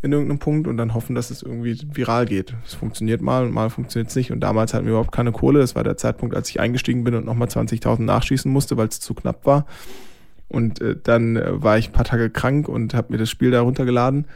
[0.02, 2.54] in irgendeinem Punkt und dann hoffen, dass es irgendwie viral geht.
[2.66, 4.30] Es funktioniert mal und mal funktioniert es nicht.
[4.30, 5.60] Und damals hatten wir überhaupt keine Kohle.
[5.60, 9.00] Das war der Zeitpunkt, als ich eingestiegen bin und nochmal 20.000 nachschießen musste, weil es
[9.00, 9.64] zu knapp war.
[10.48, 13.50] Und äh, dann äh, war ich ein paar Tage krank und habe mir das Spiel
[13.50, 14.26] da runtergeladen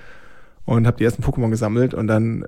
[0.68, 2.44] und habe die ersten Pokémon gesammelt und dann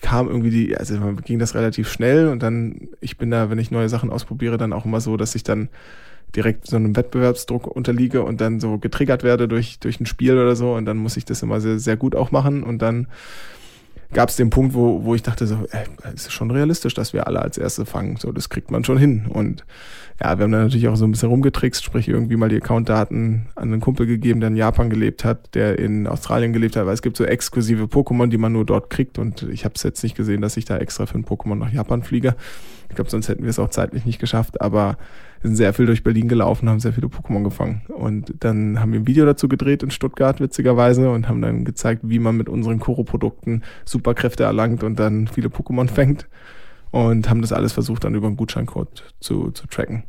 [0.00, 3.72] kam irgendwie die, also ging das relativ schnell und dann, ich bin da, wenn ich
[3.72, 5.68] neue Sachen ausprobiere, dann auch immer so, dass ich dann
[6.36, 10.54] direkt so einem Wettbewerbsdruck unterliege und dann so getriggert werde durch, durch ein Spiel oder
[10.54, 10.74] so.
[10.74, 12.62] Und dann muss ich das immer sehr, sehr gut auch machen.
[12.62, 13.08] Und dann
[14.14, 17.12] gab es den Punkt, wo, wo ich dachte so, ey, es ist schon realistisch, dass
[17.12, 18.16] wir alle als Erste fangen.
[18.16, 19.26] So, das kriegt man schon hin.
[19.28, 19.64] Und
[20.20, 23.46] ja, wir haben dann natürlich auch so ein bisschen rumgetrickst, sprich irgendwie mal die Accountdaten
[23.56, 26.94] an einen Kumpel gegeben, der in Japan gelebt hat, der in Australien gelebt hat, weil
[26.94, 30.02] es gibt so exklusive Pokémon, die man nur dort kriegt und ich habe es jetzt
[30.04, 32.36] nicht gesehen, dass ich da extra für ein Pokémon nach Japan fliege.
[32.88, 34.96] Ich glaube, sonst hätten wir es auch zeitlich nicht geschafft, aber
[35.44, 37.82] wir sind sehr viel durch Berlin gelaufen, haben sehr viele Pokémon gefangen.
[37.88, 42.00] Und dann haben wir ein Video dazu gedreht in Stuttgart, witzigerweise, und haben dann gezeigt,
[42.02, 46.28] wie man mit unseren Koro-Produkten Superkräfte erlangt und dann viele Pokémon fängt.
[46.92, 50.04] Und haben das alles versucht, dann über einen Gutscheincode zu, zu tracken.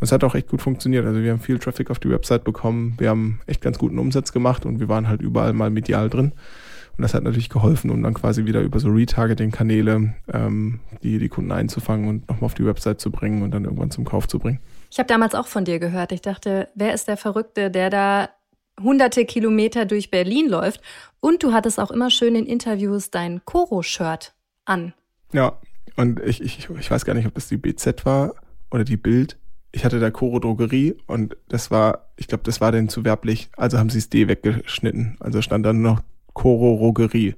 [0.00, 1.06] Und es hat auch echt gut funktioniert.
[1.06, 2.94] Also wir haben viel Traffic auf die Website bekommen.
[2.98, 6.32] Wir haben echt ganz guten Umsatz gemacht und wir waren halt überall mal medial drin.
[6.96, 11.28] Und das hat natürlich geholfen, um dann quasi wieder über so Retargeting-Kanäle ähm, die, die
[11.28, 14.40] Kunden einzufangen und nochmal auf die Website zu bringen und dann irgendwann zum Kauf zu
[14.40, 14.58] bringen.
[14.90, 16.12] Ich habe damals auch von dir gehört.
[16.12, 18.30] Ich dachte, wer ist der Verrückte, der da
[18.80, 20.80] hunderte Kilometer durch Berlin läuft?
[21.20, 24.92] Und du hattest auch immer schön in Interviews dein Koro-Shirt an.
[25.32, 25.58] Ja,
[25.96, 28.34] und ich, ich, ich weiß gar nicht, ob das die BZ war
[28.70, 29.36] oder die Bild.
[29.72, 33.50] Ich hatte da Koro Drogerie und das war, ich glaube, das war denn zu werblich.
[33.56, 35.16] Also haben sie es D weggeschnitten.
[35.20, 36.00] Also stand dann noch
[36.34, 37.36] Koro-Rogerie.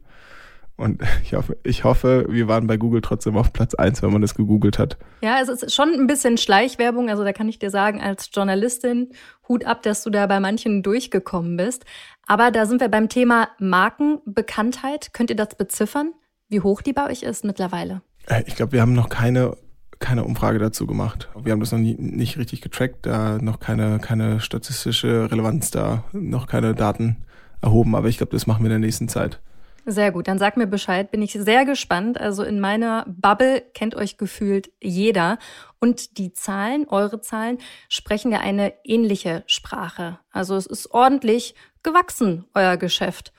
[0.76, 4.22] Und ich hoffe, ich hoffe, wir waren bei Google trotzdem auf Platz eins, wenn man
[4.22, 4.96] das gegoogelt hat.
[5.22, 7.08] Ja, es ist schon ein bisschen Schleichwerbung.
[7.08, 9.11] Also da kann ich dir sagen, als Journalistin,
[9.48, 11.85] Hut ab, dass du da bei manchen durchgekommen bist.
[12.26, 15.12] Aber da sind wir beim Thema Markenbekanntheit.
[15.12, 16.12] Könnt ihr das beziffern,
[16.48, 18.02] wie hoch die bei euch ist mittlerweile?
[18.26, 19.56] Äh, ich glaube, wir haben noch keine,
[19.98, 21.28] keine Umfrage dazu gemacht.
[21.42, 26.04] Wir haben das noch nie, nicht richtig getrackt, da noch keine, keine statistische Relevanz da,
[26.12, 27.18] noch keine Daten
[27.61, 29.40] erhoben, aber ich glaube, das machen wir in der nächsten Zeit.
[29.84, 32.20] Sehr gut, dann sag mir Bescheid, bin ich sehr gespannt.
[32.20, 35.38] Also in meiner Bubble kennt euch gefühlt jeder.
[35.80, 40.20] Und die Zahlen, eure Zahlen, sprechen ja eine ähnliche Sprache.
[40.30, 43.32] Also es ist ordentlich gewachsen, euer Geschäft.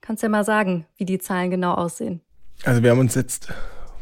[0.00, 2.20] Kannst ja mal sagen, wie die Zahlen genau aussehen.
[2.64, 3.48] Also wir haben uns jetzt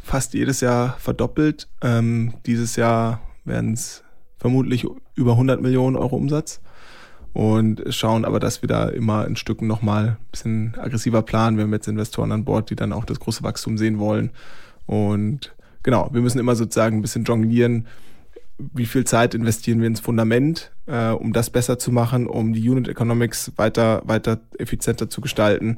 [0.03, 1.67] fast jedes Jahr verdoppelt.
[1.83, 4.05] Ähm, dieses Jahr werden es
[4.39, 6.61] vermutlich über 100 Millionen Euro Umsatz
[7.37, 11.59] und schauen aber, dass wir da immer in Stücken nochmal ein bisschen aggressiver planen.
[11.59, 14.31] Wir haben jetzt Investoren an Bord, die dann auch das große Wachstum sehen wollen.
[14.87, 17.89] Und genau, wir müssen immer sozusagen ein bisschen jonglieren.
[18.57, 22.67] Wie viel Zeit investieren wir ins Fundament, äh, um das besser zu machen, um die
[22.71, 25.77] Unit Economics weiter, weiter effizienter zu gestalten,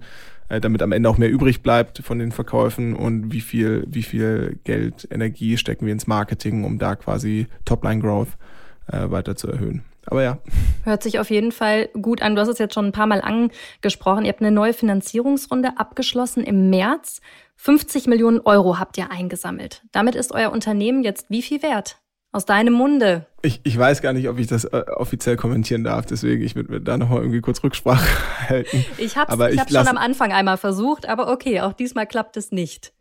[0.48, 4.04] äh, damit am Ende auch mehr übrig bleibt von den Verkäufen und wie viel, wie
[4.04, 8.38] viel Geld, Energie stecken wir ins Marketing, um da quasi Topline Growth
[8.86, 9.82] äh, weiter zu erhöhen.
[10.10, 10.38] Aber ja.
[10.84, 12.34] Hört sich auf jeden Fall gut an.
[12.34, 14.24] Du hast es jetzt schon ein paar Mal angesprochen.
[14.24, 17.20] Ihr habt eine neue Finanzierungsrunde abgeschlossen im März.
[17.56, 19.82] 50 Millionen Euro habt ihr eingesammelt.
[19.92, 21.98] Damit ist euer Unternehmen jetzt wie viel wert?
[22.30, 23.26] Aus deinem Munde.
[23.42, 26.80] Ich, ich weiß gar nicht, ob ich das äh, offiziell kommentieren darf, deswegen ich würde
[26.80, 28.06] da nochmal irgendwie kurz Rücksprache
[28.48, 28.84] halten.
[28.98, 32.36] Ich habe es ich, ich schon am Anfang einmal versucht, aber okay, auch diesmal klappt
[32.36, 32.92] es nicht.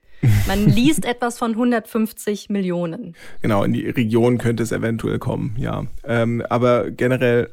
[0.47, 3.15] Man liest etwas von 150 Millionen.
[3.41, 5.85] Genau, in die Region könnte es eventuell kommen, ja.
[6.05, 7.49] Ähm, aber generell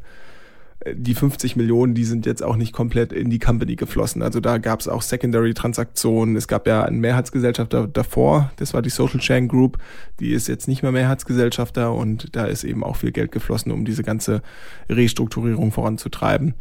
[0.81, 4.23] äh, die 50 Millionen, die sind jetzt auch nicht komplett in die Company geflossen.
[4.23, 6.37] Also da gab es auch Secondary-Transaktionen.
[6.37, 9.79] Es gab ja einen Mehrheitsgesellschafter davor, das war die Social Chain Group.
[10.21, 13.85] Die ist jetzt nicht mehr Mehrheitsgesellschafter und da ist eben auch viel Geld geflossen, um
[13.85, 14.43] diese ganze
[14.89, 16.55] Restrukturierung voranzutreiben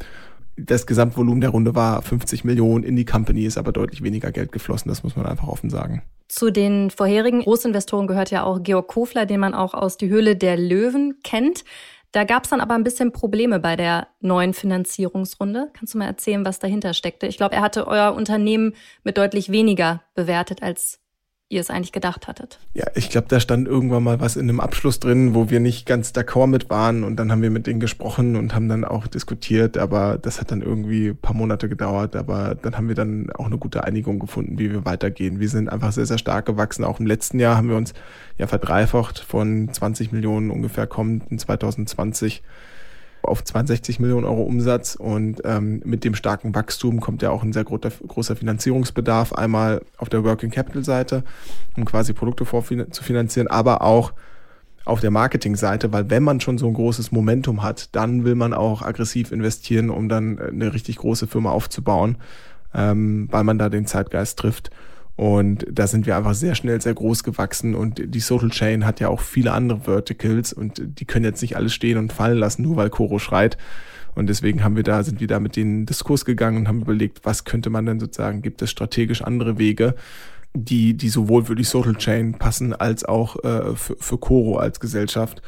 [0.56, 4.52] das Gesamtvolumen der Runde war 50 Millionen, in die Company ist aber deutlich weniger Geld
[4.52, 6.04] geflossen, das muss man einfach offen sagen.
[6.28, 10.36] Zu den vorherigen Großinvestoren gehört ja auch Georg Kofler, den man auch aus die Höhle
[10.36, 11.64] der Löwen kennt.
[12.12, 15.70] Da gab es dann aber ein bisschen Probleme bei der neuen Finanzierungsrunde.
[15.74, 17.26] Kannst du mal erzählen, was dahinter steckte?
[17.26, 21.03] Ich glaube, er hatte euer Unternehmen mit deutlich weniger bewertet als
[21.54, 22.60] ihr es eigentlich gedacht hattet.
[22.74, 25.86] Ja, ich glaube, da stand irgendwann mal was in einem Abschluss drin, wo wir nicht
[25.86, 29.08] ganz d'accord mit waren und dann haben wir mit denen gesprochen und haben dann auch
[29.08, 33.30] diskutiert, aber das hat dann irgendwie ein paar Monate gedauert, aber dann haben wir dann
[33.32, 35.40] auch eine gute Einigung gefunden, wie wir weitergehen.
[35.40, 36.84] Wir sind einfach sehr, sehr stark gewachsen.
[36.84, 37.94] Auch im letzten Jahr haben wir uns
[38.38, 42.42] ja verdreifacht von 20 Millionen ungefähr kommt in 2020
[43.24, 47.54] auf 62 Millionen Euro Umsatz und ähm, mit dem starken Wachstum kommt ja auch ein
[47.54, 51.24] sehr großer, Finanzierungsbedarf, einmal auf der Working Capital Seite,
[51.78, 52.46] um quasi Produkte
[52.92, 54.14] zu finanzieren, aber auch
[54.86, 58.54] auf der Marketing-Seite, weil wenn man schon so ein großes Momentum hat, dann will man
[58.54, 62.18] auch aggressiv investieren, um dann eine richtig große Firma aufzubauen,
[62.74, 64.72] ähm, weil man da den Zeitgeist trifft.
[65.16, 69.00] Und da sind wir einfach sehr schnell sehr groß gewachsen und die Social Chain hat
[69.00, 72.64] ja auch viele andere Verticals und die können jetzt nicht alles stehen und fallen lassen,
[72.64, 73.58] nur weil Koro schreit.
[74.16, 77.26] Und deswegen haben wir da, sind wir da mit den Diskurs gegangen und haben überlegt,
[77.26, 79.96] was könnte man denn sozusagen, gibt es strategisch andere Wege,
[80.56, 84.80] die, die sowohl für die Social Chain passen, als auch äh, für, für Coro als
[84.80, 85.42] Gesellschaft.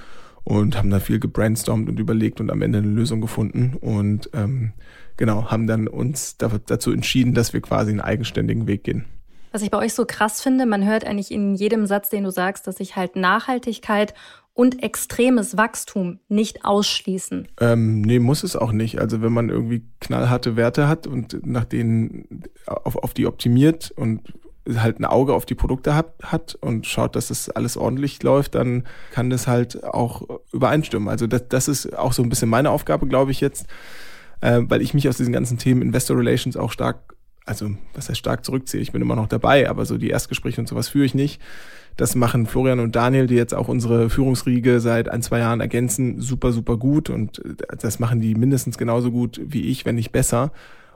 [0.43, 3.75] Und haben da viel gebrainstormt und überlegt und am Ende eine Lösung gefunden.
[3.81, 4.73] Und ähm,
[5.17, 9.05] genau, haben dann uns dazu entschieden, dass wir quasi einen eigenständigen Weg gehen.
[9.55, 12.29] Was ich bei euch so krass finde, man hört eigentlich in jedem Satz, den du
[12.29, 14.13] sagst, dass sich halt Nachhaltigkeit
[14.53, 17.47] und extremes Wachstum nicht ausschließen.
[17.61, 18.99] Ähm, nee, muss es auch nicht.
[18.99, 24.33] Also wenn man irgendwie knallharte Werte hat und nach denen auf, auf die optimiert und
[24.75, 28.55] halt ein Auge auf die Produkte hat, hat und schaut, dass das alles ordentlich läuft,
[28.55, 31.07] dann kann das halt auch übereinstimmen.
[31.07, 33.67] Also das, das ist auch so ein bisschen meine Aufgabe, glaube ich jetzt,
[34.41, 37.14] äh, weil ich mich aus diesen ganzen Themen Investor Relations auch stark
[37.45, 40.67] also was heißt stark zurückziehe, ich bin immer noch dabei, aber so die Erstgespräche und
[40.67, 41.41] sowas führe ich nicht.
[41.97, 46.19] Das machen Florian und Daniel, die jetzt auch unsere Führungsriege seit ein, zwei Jahren ergänzen,
[46.19, 50.11] super, super gut und äh, das machen die mindestens genauso gut wie ich, wenn nicht
[50.11, 50.51] besser.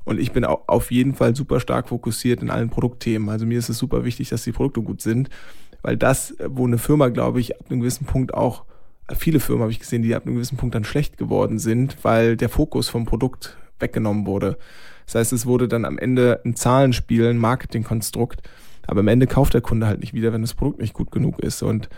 [0.06, 3.30] Und ich bin auf jeden Fall super stark fokussiert in allen Produktthemen.
[3.30, 5.30] Also mir ist es super wichtig, dass die Produkte gut sind,
[5.84, 8.64] weil das, wo eine Firma, glaube ich, ab einem gewissen Punkt auch,
[9.16, 12.38] viele Firmen habe ich gesehen, die ab einem gewissen Punkt dann schlecht geworden sind, weil
[12.38, 14.58] der Fokus vom Produkt weggenommen wurde.
[15.10, 18.48] Das heißt, es wurde dann am Ende ein Zahlenspiel, ein Marketingkonstrukt.
[18.86, 21.40] Aber am Ende kauft der Kunde halt nicht wieder, wenn das Produkt nicht gut genug
[21.40, 21.64] ist.
[21.64, 21.90] Und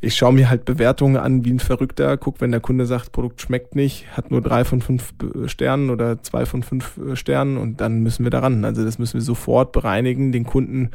[0.00, 3.40] ich schaue mir halt Bewertungen an wie ein Verrückter, guck, wenn der Kunde sagt, Produkt
[3.40, 5.14] schmeckt nicht, hat nur drei von fünf
[5.46, 8.64] Sternen oder zwei von fünf Sternen und dann müssen wir daran.
[8.64, 10.90] Also das müssen wir sofort bereinigen, den Kunden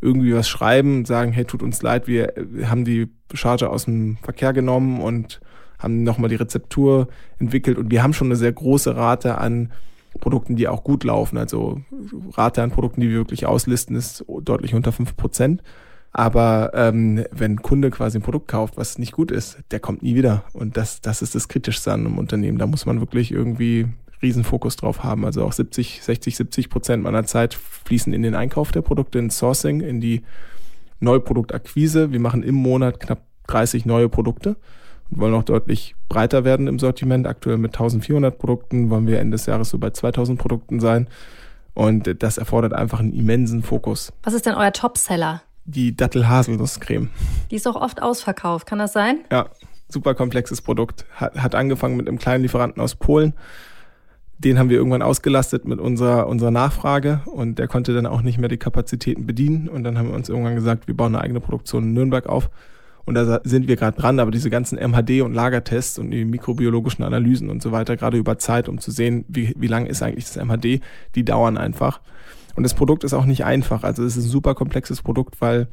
[0.00, 2.32] irgendwie was schreiben, sagen, hey, tut uns leid, wir
[2.64, 5.40] haben die Charge aus dem Verkehr genommen und
[5.78, 7.06] haben nochmal die Rezeptur
[7.38, 9.70] entwickelt und wir haben schon eine sehr große Rate an
[10.18, 11.38] Produkten, die auch gut laufen.
[11.38, 11.80] Also
[12.32, 15.62] Rate an Produkten, die wir wirklich auslisten, ist deutlich unter fünf Prozent.
[16.12, 20.02] Aber ähm, wenn ein Kunde quasi ein Produkt kauft, was nicht gut ist, der kommt
[20.02, 20.44] nie wieder.
[20.54, 22.58] Und das, das ist das Kritischste an einem Unternehmen.
[22.58, 23.86] Da muss man wirklich irgendwie
[24.22, 25.24] riesen Fokus drauf haben.
[25.26, 29.30] Also auch 70, 60, 70 Prozent meiner Zeit fließen in den Einkauf der Produkte, in
[29.30, 30.22] Sourcing, in die
[31.00, 32.12] Neuproduktakquise.
[32.12, 34.56] Wir machen im Monat knapp 30 neue Produkte
[35.10, 37.26] und wollen auch deutlich breiter werden im Sortiment.
[37.26, 41.08] Aktuell mit 1400 Produkten wollen wir Ende des Jahres so bei 2000 Produkten sein.
[41.74, 44.12] Und das erfordert einfach einen immensen Fokus.
[44.22, 45.42] Was ist denn euer Topseller?
[45.66, 47.10] Die Dattel-Haselnusscreme.
[47.50, 49.18] Die ist auch oft ausverkauft, kann das sein?
[49.30, 49.50] Ja,
[49.88, 51.04] super komplexes Produkt.
[51.14, 53.34] Hat, hat angefangen mit einem kleinen Lieferanten aus Polen.
[54.38, 58.38] Den haben wir irgendwann ausgelastet mit unserer, unserer Nachfrage und der konnte dann auch nicht
[58.38, 59.68] mehr die Kapazitäten bedienen.
[59.68, 62.50] Und dann haben wir uns irgendwann gesagt, wir bauen eine eigene Produktion in Nürnberg auf.
[63.06, 67.04] Und da sind wir gerade dran, aber diese ganzen MHD- und Lagertests und die mikrobiologischen
[67.04, 70.24] Analysen und so weiter, gerade über Zeit, um zu sehen, wie, wie lang ist eigentlich
[70.24, 70.80] das MHD,
[71.14, 72.00] die dauern einfach.
[72.56, 73.84] Und das Produkt ist auch nicht einfach.
[73.84, 75.68] Also es ist ein super komplexes Produkt, weil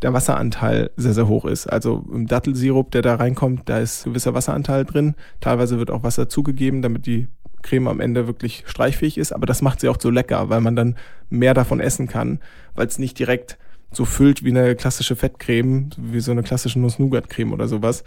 [0.00, 1.66] der Wasseranteil sehr, sehr hoch ist.
[1.66, 5.14] Also im Dattelsirup, der da reinkommt, da ist gewisser Wasseranteil drin.
[5.40, 7.28] Teilweise wird auch Wasser zugegeben, damit die
[7.62, 9.32] Creme am Ende wirklich streichfähig ist.
[9.32, 10.96] Aber das macht sie auch so lecker, weil man dann
[11.28, 12.40] mehr davon essen kann,
[12.74, 13.58] weil es nicht direkt
[13.92, 18.04] so füllt wie eine klassische Fettcreme, wie so eine klassische Nuss-Nougat-Creme oder sowas.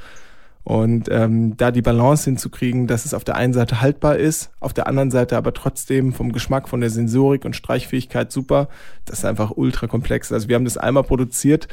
[0.63, 4.73] Und ähm, da die Balance hinzukriegen, dass es auf der einen Seite haltbar ist, auf
[4.73, 8.69] der anderen Seite aber trotzdem vom Geschmack, von der Sensorik und Streichfähigkeit super,
[9.03, 10.31] das ist einfach ultra komplex.
[10.31, 11.67] Also wir haben das einmal produziert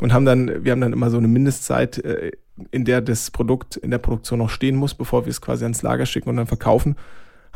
[0.00, 2.32] und haben dann, wir haben dann immer so eine Mindestzeit, äh,
[2.70, 5.80] in der das Produkt in der Produktion noch stehen muss, bevor wir es quasi ans
[5.80, 6.96] Lager schicken und dann verkaufen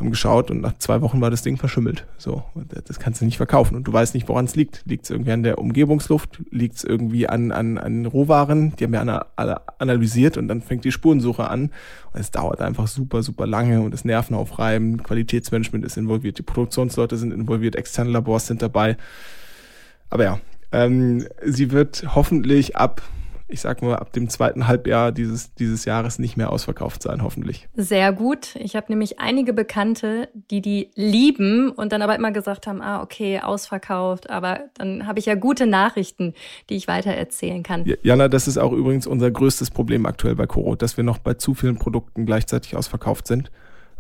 [0.01, 2.07] haben geschaut und nach zwei Wochen war das Ding verschimmelt.
[2.19, 2.43] So,
[2.87, 4.83] das kannst du nicht verkaufen und du weißt nicht, woran es liegt.
[4.87, 6.43] Liegt es irgendwie an der Umgebungsluft?
[6.51, 8.75] Liegt es irgendwie an, an, an Rohwaren?
[8.77, 11.71] Die haben wir alle analysiert und dann fängt die Spurensuche an.
[12.13, 17.17] Und es dauert einfach super, super lange und das Nervenaufreiben, Qualitätsmanagement ist involviert, die Produktionsleute
[17.17, 18.97] sind involviert, externe Labors sind dabei.
[20.09, 20.41] Aber ja,
[20.73, 23.03] ähm, sie wird hoffentlich ab
[23.51, 27.69] ich sag mal, ab dem zweiten Halbjahr dieses, dieses Jahres nicht mehr ausverkauft sein, hoffentlich.
[27.75, 28.57] Sehr gut.
[28.57, 33.03] Ich habe nämlich einige Bekannte, die die lieben und dann aber immer gesagt haben, ah,
[33.03, 34.31] okay, ausverkauft.
[34.31, 36.35] Aber dann habe ich ja gute Nachrichten,
[36.69, 37.85] die ich weiter erzählen kann.
[38.03, 41.35] Jana, das ist auch übrigens unser größtes Problem aktuell bei Coro, dass wir noch bei
[41.35, 43.51] zu vielen Produkten gleichzeitig ausverkauft sind.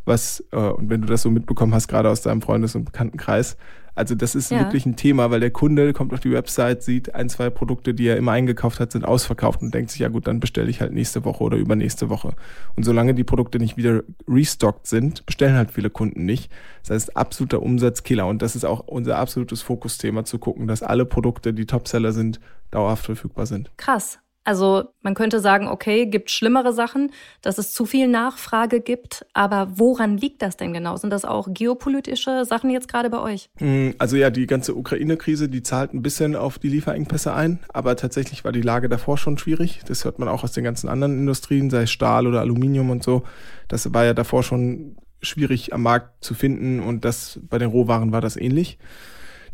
[0.04, 3.56] Was, äh, und wenn du das so mitbekommen hast, gerade aus deinem Freundes- und Bekanntenkreis,
[3.94, 4.60] also das ist ja.
[4.60, 8.06] wirklich ein Thema, weil der Kunde kommt auf die Website, sieht ein, zwei Produkte, die
[8.06, 10.92] er immer eingekauft hat, sind ausverkauft und denkt sich, ja gut, dann bestelle ich halt
[10.92, 12.34] nächste Woche oder übernächste Woche.
[12.76, 16.50] Und solange die Produkte nicht wieder restockt sind, bestellen halt viele Kunden nicht.
[16.82, 18.26] Das heißt, absoluter Umsatzkiller.
[18.26, 22.40] Und das ist auch unser absolutes Fokusthema, zu gucken, dass alle Produkte, die Topseller sind,
[22.70, 23.70] dauerhaft verfügbar sind.
[23.76, 24.18] Krass.
[24.50, 29.78] Also man könnte sagen, okay, gibt schlimmere Sachen, dass es zu viel Nachfrage gibt, aber
[29.78, 30.96] woran liegt das denn genau?
[30.96, 33.48] Sind das auch geopolitische Sachen jetzt gerade bei euch?
[33.60, 37.94] Mm, also ja, die ganze Ukraine-Krise, die zahlt ein bisschen auf die Lieferengpässe ein, aber
[37.94, 39.82] tatsächlich war die Lage davor schon schwierig.
[39.86, 43.04] Das hört man auch aus den ganzen anderen Industrien, sei es Stahl oder Aluminium und
[43.04, 43.22] so.
[43.68, 48.10] Das war ja davor schon schwierig am Markt zu finden und das bei den Rohwaren
[48.10, 48.78] war das ähnlich.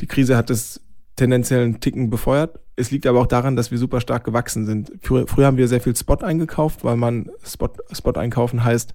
[0.00, 0.80] Die Krise hat es
[1.16, 2.60] tendenziell einen Ticken befeuert.
[2.76, 4.92] Es liegt aber auch daran, dass wir super stark gewachsen sind.
[5.00, 8.92] Früher, früher haben wir sehr viel Spot eingekauft, weil man Spot, Spot einkaufen heißt,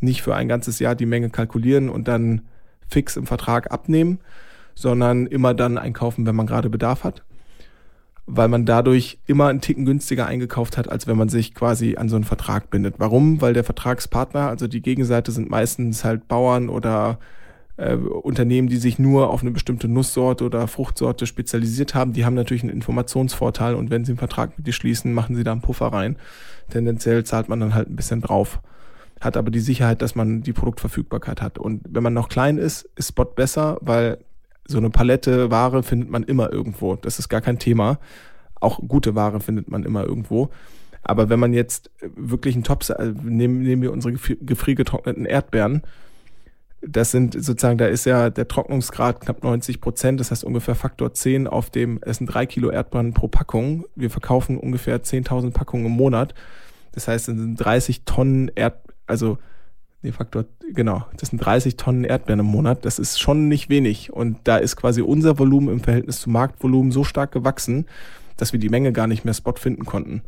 [0.00, 2.42] nicht für ein ganzes Jahr die Menge kalkulieren und dann
[2.88, 4.20] fix im Vertrag abnehmen,
[4.74, 7.24] sondern immer dann einkaufen, wenn man gerade Bedarf hat.
[8.26, 12.08] Weil man dadurch immer einen Ticken günstiger eingekauft hat, als wenn man sich quasi an
[12.08, 12.94] so einen Vertrag bindet.
[12.98, 13.40] Warum?
[13.40, 17.18] Weil der Vertragspartner, also die Gegenseite sind meistens halt Bauern oder
[17.76, 22.34] äh, Unternehmen, die sich nur auf eine bestimmte Nusssorte oder Fruchtsorte spezialisiert haben, die haben
[22.34, 25.60] natürlich einen Informationsvorteil und wenn sie einen Vertrag mit dir schließen, machen sie da einen
[25.60, 26.16] Puffer rein.
[26.70, 28.60] Tendenziell zahlt man dann halt ein bisschen drauf.
[29.20, 31.58] Hat aber die Sicherheit, dass man die Produktverfügbarkeit hat.
[31.58, 34.18] Und wenn man noch klein ist, ist Spot besser, weil
[34.66, 36.96] so eine Palette Ware findet man immer irgendwo.
[36.96, 37.98] Das ist gar kein Thema.
[38.60, 40.50] Auch gute Ware findet man immer irgendwo.
[41.02, 45.82] Aber wenn man jetzt wirklich einen Top, äh, nehmen, nehmen wir unsere gefriergetrockneten Erdbeeren,
[46.86, 51.14] das sind sozusagen, da ist ja der Trocknungsgrad knapp 90 Prozent, das heißt ungefähr Faktor
[51.14, 53.84] 10 auf dem, es sind drei Kilo Erdbeeren pro Packung.
[53.94, 56.34] Wir verkaufen ungefähr 10.000 Packungen im Monat.
[56.92, 59.38] Das heißt, es sind 30 Tonnen Erd, also,
[60.02, 62.84] nee, Faktor, genau, das sind 30 Tonnen Erdbeeren im Monat.
[62.84, 64.12] Das ist schon nicht wenig.
[64.12, 67.86] Und da ist quasi unser Volumen im Verhältnis zum Marktvolumen so stark gewachsen,
[68.36, 70.22] dass wir die Menge gar nicht mehr Spot finden konnten.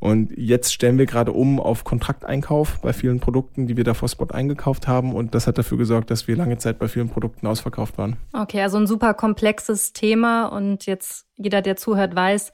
[0.00, 4.26] Und jetzt stellen wir gerade um auf Kontrakteinkauf bei vielen Produkten, die wir davor Spot
[4.26, 5.14] eingekauft haben.
[5.14, 8.16] Und das hat dafür gesorgt, dass wir lange Zeit bei vielen Produkten ausverkauft waren.
[8.32, 10.46] Okay, also ein super komplexes Thema.
[10.46, 12.50] Und jetzt jeder, der zuhört, weiß,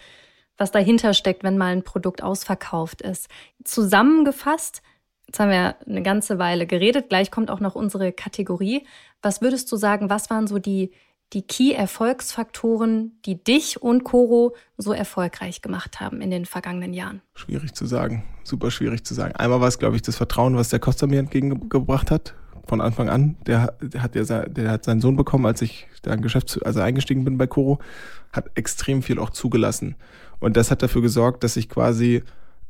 [0.59, 3.29] was dahinter steckt, wenn mal ein Produkt ausverkauft ist.
[3.63, 4.83] Zusammengefasst,
[5.29, 8.85] jetzt haben wir eine ganze Weile geredet, gleich kommt auch noch unsere Kategorie.
[9.23, 10.93] Was würdest du sagen, was waren so die
[11.33, 17.21] die Key-Erfolgsfaktoren, die dich und Coro so erfolgreich gemacht haben in den vergangenen Jahren?
[17.35, 19.35] Schwierig zu sagen, super schwierig zu sagen.
[19.35, 22.35] Einmal war es, glaube ich, das Vertrauen, was der Costa mir entgegengebracht hat.
[22.67, 23.37] von Anfang an.
[23.47, 27.25] Der, der hat ja, der hat seinen Sohn bekommen, als ich da Geschäfts-, also eingestiegen
[27.25, 27.79] bin bei Coro,
[28.33, 29.95] hat extrem viel auch zugelassen.
[30.41, 32.23] Und das hat dafür gesorgt, dass ich quasi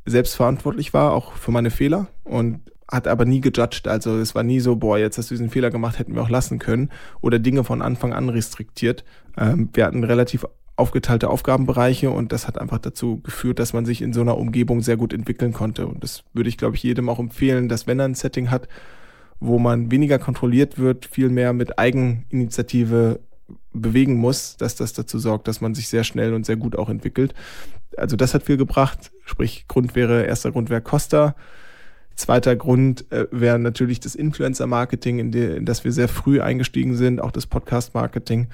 [0.05, 3.87] selbstverantwortlich war, auch für meine Fehler und hat aber nie gejudged.
[3.87, 6.29] Also es war nie so, boah, jetzt hast du diesen Fehler gemacht, hätten wir auch
[6.29, 6.89] lassen können.
[7.21, 9.03] Oder Dinge von Anfang an restriktiert.
[9.37, 10.45] Ähm, wir hatten relativ
[10.77, 14.81] aufgeteilte Aufgabenbereiche und das hat einfach dazu geführt, dass man sich in so einer Umgebung
[14.81, 15.87] sehr gut entwickeln konnte.
[15.87, 18.67] Und das würde ich, glaube ich, jedem auch empfehlen, dass wenn er ein Setting hat,
[19.39, 23.19] wo man weniger kontrolliert wird, viel mehr mit Eigeninitiative
[23.73, 26.89] bewegen muss, dass das dazu sorgt, dass man sich sehr schnell und sehr gut auch
[26.89, 27.33] entwickelt.
[27.95, 29.11] Also das hat viel gebracht.
[29.25, 31.35] Sprich, Grund wäre, erster Grund wäre Costa.
[32.17, 37.21] Zweiter Grund äh, wäre natürlich das Influencer-Marketing, in, in das wir sehr früh eingestiegen sind,
[37.21, 38.47] auch das Podcast-Marketing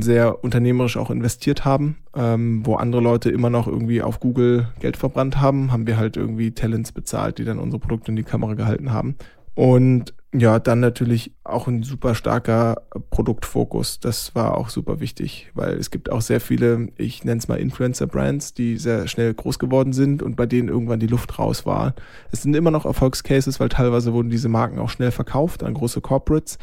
[0.00, 4.96] sehr unternehmerisch auch investiert haben, ähm, wo andere Leute immer noch irgendwie auf Google Geld
[4.96, 8.54] verbrannt haben, haben wir halt irgendwie Talents bezahlt, die dann unsere Produkte in die Kamera
[8.54, 9.16] gehalten haben.
[9.54, 14.00] Und ja, dann natürlich auch ein super starker Produktfokus.
[14.00, 17.58] Das war auch super wichtig, weil es gibt auch sehr viele, ich nenne es mal
[17.58, 21.94] Influencer-Brands, die sehr schnell groß geworden sind und bei denen irgendwann die Luft raus war.
[22.30, 26.00] Es sind immer noch Erfolgscases, weil teilweise wurden diese Marken auch schnell verkauft an große
[26.00, 26.56] Corporates.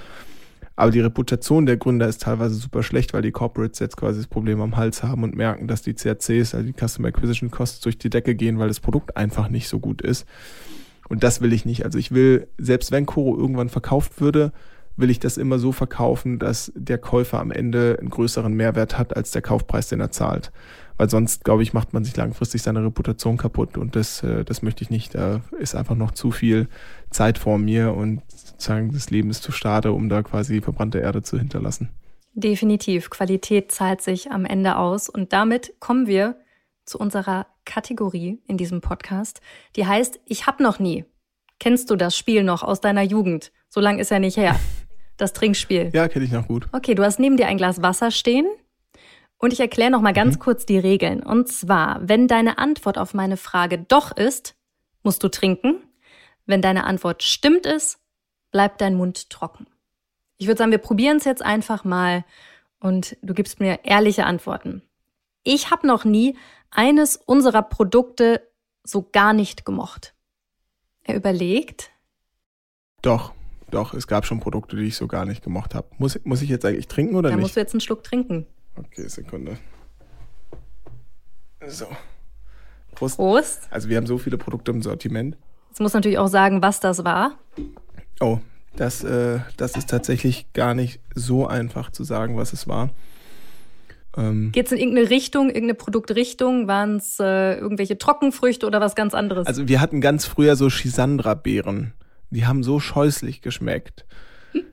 [0.76, 4.28] Aber die Reputation der Gründer ist teilweise super schlecht, weil die Corporates jetzt quasi das
[4.28, 8.00] Problem am Hals haben und merken, dass die CACs, also die Customer Acquisition Costs, durch
[8.00, 10.26] die Decke gehen, weil das Produkt einfach nicht so gut ist.
[11.10, 11.84] Und das will ich nicht.
[11.84, 14.54] Also ich will, selbst wenn Koro irgendwann verkauft würde,
[14.96, 19.16] will ich das immer so verkaufen, dass der Käufer am Ende einen größeren Mehrwert hat
[19.16, 20.52] als der Kaufpreis, den er zahlt.
[20.98, 24.62] Weil sonst, glaube ich, macht man sich langfristig seine Reputation kaputt und das, äh, das
[24.62, 25.16] möchte ich nicht.
[25.16, 26.68] Da ist einfach noch zu viel
[27.10, 31.24] Zeit vor mir und sozusagen das Leben ist zu schade, um da quasi verbrannte Erde
[31.24, 31.90] zu hinterlassen.
[32.34, 33.10] Definitiv.
[33.10, 35.10] Qualität zahlt sich am Ende aus.
[35.10, 36.36] Und damit kommen wir
[36.86, 39.42] zu unserer Kategorie in diesem Podcast,
[39.76, 41.06] die heißt Ich hab noch nie.
[41.60, 43.52] Kennst du das Spiel noch aus deiner Jugend?
[43.70, 44.60] So lang ist ja nicht her.
[45.18, 45.92] Das Trinkspiel.
[45.94, 46.68] Ja, kenne ich noch gut.
[46.72, 48.48] Okay, du hast neben dir ein Glas Wasser stehen.
[49.38, 50.40] Und ich erkläre noch mal ganz mhm.
[50.40, 51.22] kurz die Regeln.
[51.22, 54.56] Und zwar, wenn deine Antwort auf meine Frage doch ist,
[55.04, 55.84] musst du trinken.
[56.46, 58.00] Wenn deine Antwort stimmt ist,
[58.52, 59.68] bleibt dein Mund trocken.
[60.38, 62.24] Ich würde sagen, wir probieren es jetzt einfach mal
[62.80, 64.82] und du gibst mir ehrliche Antworten.
[65.44, 66.38] Ich habe noch nie
[66.72, 68.42] eines unserer Produkte
[68.84, 70.14] so gar nicht gemocht.
[71.04, 71.92] Er überlegt.
[73.02, 73.34] Doch,
[73.72, 75.88] doch, es gab schon Produkte, die ich so gar nicht gemocht habe.
[75.98, 77.42] Muss, muss ich jetzt eigentlich trinken oder da nicht?
[77.42, 78.46] Da musst du jetzt einen Schluck trinken.
[78.76, 79.58] Okay, Sekunde.
[81.68, 81.88] So.
[82.96, 83.18] Prost.
[83.18, 83.68] Prost.
[83.70, 85.38] Also wir haben so viele Produkte im Sortiment.
[85.70, 87.38] Jetzt muss natürlich auch sagen, was das war.
[88.20, 88.40] Oh,
[88.76, 92.90] das, äh, das ist tatsächlich gar nicht so einfach zu sagen, was es war.
[94.20, 96.68] Ähm, Geht es in irgendeine Richtung, irgendeine Produktrichtung?
[96.68, 99.48] Waren es äh, irgendwelche Trockenfrüchte oder was ganz anderes?
[99.48, 101.94] Also wir hatten ganz früher so Chisandra-Beeren.
[102.30, 104.06] Die haben so scheußlich geschmeckt.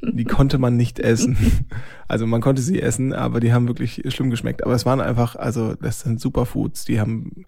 [0.02, 1.36] Die konnte man nicht essen.
[2.08, 4.62] Also man konnte sie essen, aber die haben wirklich schlimm geschmeckt.
[4.62, 7.44] Aber es waren einfach, also das sind Superfoods, die haben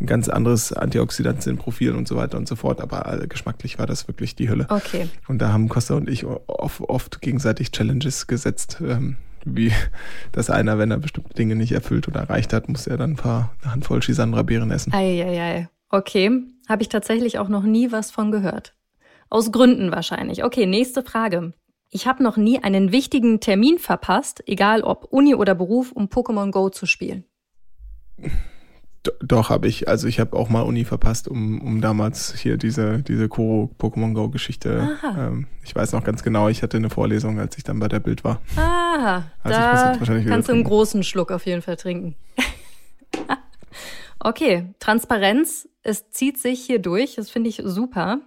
[0.00, 2.80] ein ganz anderes Antioxidantienprofil und so weiter und so fort.
[2.80, 4.66] Aber äh, geschmacklich war das wirklich die Hölle.
[4.70, 5.10] Okay.
[5.28, 8.78] Und da haben Costa und ich oft, oft gegenseitig Challenges gesetzt.
[8.80, 9.16] Ähm,
[9.56, 9.72] wie
[10.32, 13.16] dass einer, wenn er bestimmte Dinge nicht erfüllt oder erreicht hat, muss er dann ein
[13.16, 14.92] paar eine Handvoll Chisandra-Beeren essen.
[14.92, 15.68] Eieiei.
[15.90, 16.30] Okay.
[16.68, 18.74] Habe ich tatsächlich auch noch nie was von gehört.
[19.30, 20.44] Aus Gründen wahrscheinlich.
[20.44, 21.54] Okay, nächste Frage.
[21.90, 26.50] Ich habe noch nie einen wichtigen Termin verpasst, egal ob Uni oder Beruf, um Pokémon
[26.50, 27.24] Go zu spielen.
[29.20, 29.88] Doch, habe ich.
[29.88, 34.14] Also ich habe auch mal Uni verpasst, um, um damals hier diese, diese Koro Pokémon
[34.14, 34.96] Go Geschichte.
[35.16, 38.00] Ähm, ich weiß noch ganz genau, ich hatte eine Vorlesung, als ich dann bei der
[38.00, 38.40] Bild war.
[38.56, 39.96] Ah, also da
[40.28, 42.16] kannst du einen großen Schluck auf jeden Fall trinken.
[44.20, 48.20] okay, Transparenz, es zieht sich hier durch, das finde ich super.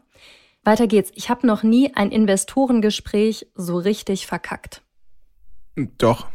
[0.63, 1.11] Weiter geht's.
[1.15, 4.81] Ich habe noch nie ein Investorengespräch so richtig verkackt.
[5.97, 6.27] Doch,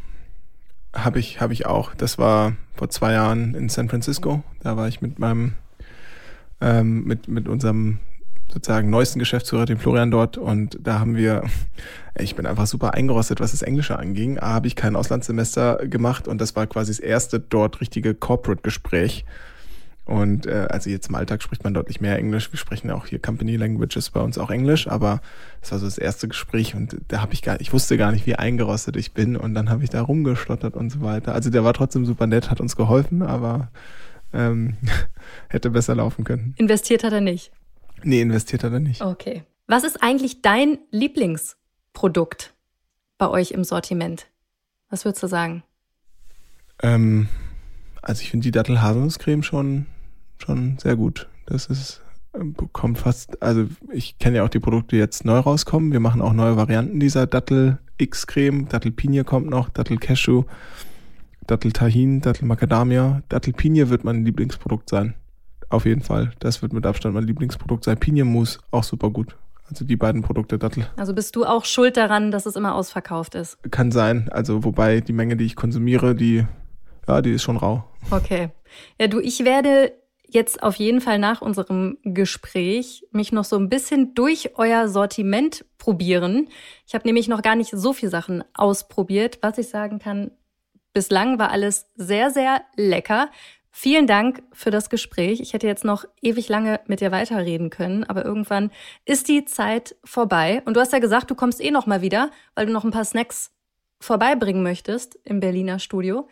[0.96, 1.94] habe ich, habe ich auch.
[1.94, 4.42] Das war vor zwei Jahren in San Francisco.
[4.62, 5.54] Da war ich mit meinem,
[6.60, 7.98] ähm, mit, mit unserem
[8.52, 10.38] sozusagen neuesten Geschäftsführer, dem Florian dort.
[10.38, 11.42] Und da haben wir,
[12.18, 14.38] ich bin einfach super eingerostet, was das Englische anging.
[14.38, 19.24] A, habe ich kein Auslandssemester gemacht und das war quasi das erste dort richtige Corporate-Gespräch.
[20.06, 22.52] Und äh, also jetzt im Alltag spricht man deutlich mehr Englisch.
[22.52, 25.20] Wir sprechen auch hier Company Languages bei uns auch Englisch, aber
[25.60, 28.24] das war so das erste Gespräch und da habe ich gar, ich wusste gar nicht,
[28.24, 31.34] wie eingerostet ich bin und dann habe ich da rumgestottert und so weiter.
[31.34, 33.72] Also der war trotzdem super nett, hat uns geholfen, aber
[34.32, 34.76] ähm,
[35.48, 36.54] hätte besser laufen können.
[36.56, 37.50] Investiert hat er nicht.
[38.04, 39.02] Nee, investiert hat er nicht.
[39.02, 39.42] Okay.
[39.66, 42.54] Was ist eigentlich dein Lieblingsprodukt
[43.18, 44.28] bei euch im Sortiment?
[44.88, 45.64] Was würdest du sagen?
[46.80, 47.28] Ähm,
[48.02, 49.86] also ich finde die Dattel-Haselnusscreme schon
[50.38, 51.28] schon sehr gut.
[51.46, 52.02] Das ist
[52.72, 55.92] kommt fast, also ich kenne ja auch die Produkte, die jetzt neu rauskommen.
[55.92, 58.68] Wir machen auch neue Varianten dieser Dattel X-Creme.
[58.68, 60.44] Dattel Pinie kommt noch, Dattel Cashew,
[61.46, 63.22] Dattel Tahin, Dattel Macadamia.
[63.28, 65.14] Dattel Pinie wird mein Lieblingsprodukt sein.
[65.68, 66.32] Auf jeden Fall.
[66.38, 67.98] Das wird mit Abstand mein Lieblingsprodukt sein.
[67.98, 69.36] Pinienmus, auch super gut.
[69.68, 70.86] Also die beiden Produkte Dattel.
[70.96, 73.58] Also bist du auch schuld daran, dass es immer ausverkauft ist?
[73.72, 74.28] Kann sein.
[74.30, 76.46] Also wobei die Menge, die ich konsumiere, die,
[77.08, 77.84] ja, die ist schon rau.
[78.12, 78.50] Okay.
[79.00, 79.92] Ja, du, ich werde
[80.36, 85.64] jetzt auf jeden Fall nach unserem Gespräch mich noch so ein bisschen durch euer Sortiment
[85.78, 86.48] probieren.
[86.86, 89.38] Ich habe nämlich noch gar nicht so viele Sachen ausprobiert.
[89.42, 90.30] Was ich sagen kann,
[90.92, 93.30] bislang war alles sehr, sehr lecker.
[93.72, 95.40] Vielen Dank für das Gespräch.
[95.40, 98.70] Ich hätte jetzt noch ewig lange mit dir weiterreden können, aber irgendwann
[99.04, 100.62] ist die Zeit vorbei.
[100.64, 102.90] Und du hast ja gesagt, du kommst eh noch mal wieder, weil du noch ein
[102.90, 103.52] paar Snacks
[104.00, 106.28] vorbeibringen möchtest im Berliner Studio.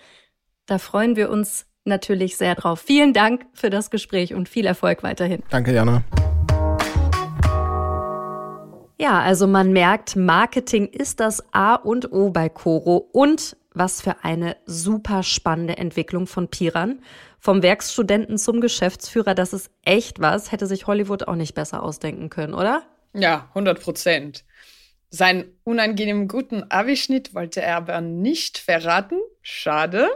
[0.67, 2.81] Da freuen wir uns natürlich sehr drauf.
[2.81, 5.43] Vielen Dank für das Gespräch und viel Erfolg weiterhin.
[5.51, 6.03] Danke, Jana.
[8.99, 14.25] Ja, also man merkt, Marketing ist das A und O bei Coro und was für
[14.25, 17.03] eine super spannende Entwicklung von Piran.
[17.41, 20.53] Vom Werkstudenten zum Geschäftsführer, das ist echt was.
[20.53, 22.85] Hätte sich Hollywood auch nicht besser ausdenken können, oder?
[23.13, 24.45] Ja, 100 Prozent.
[25.11, 29.19] Seinen unangenehmen guten Abischnitt wollte er aber nicht verraten.
[29.43, 30.09] Schade.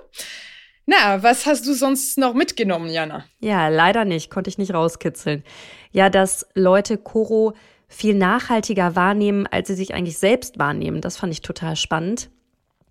[0.91, 3.26] Na, was hast du sonst noch mitgenommen, Jana?
[3.41, 5.45] Ja, leider nicht, konnte ich nicht rauskitzeln.
[5.93, 7.53] Ja, dass Leute Koro
[7.89, 11.03] viel nachhaltiger wahrnehmen, als sie sich eigentlich selbst wahrnehmen.
[11.03, 12.30] Das fand ich total spannend.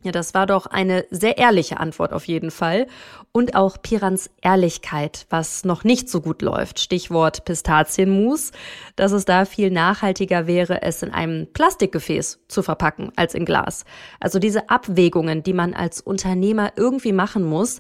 [0.03, 2.87] Ja, das war doch eine sehr ehrliche Antwort auf jeden Fall.
[3.31, 6.79] Und auch Pirans Ehrlichkeit, was noch nicht so gut läuft.
[6.79, 8.51] Stichwort Pistazienmus,
[8.95, 13.85] dass es da viel nachhaltiger wäre, es in einem Plastikgefäß zu verpacken als in Glas.
[14.19, 17.79] Also diese Abwägungen, die man als Unternehmer irgendwie machen muss,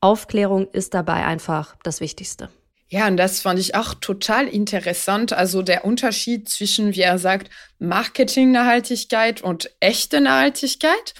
[0.00, 2.48] Aufklärung ist dabei einfach das Wichtigste.
[2.88, 5.32] Ja, und das fand ich auch total interessant.
[5.32, 7.50] Also der Unterschied zwischen, wie er sagt,
[7.80, 11.14] Marketing-Nachhaltigkeit und echte Nachhaltigkeit.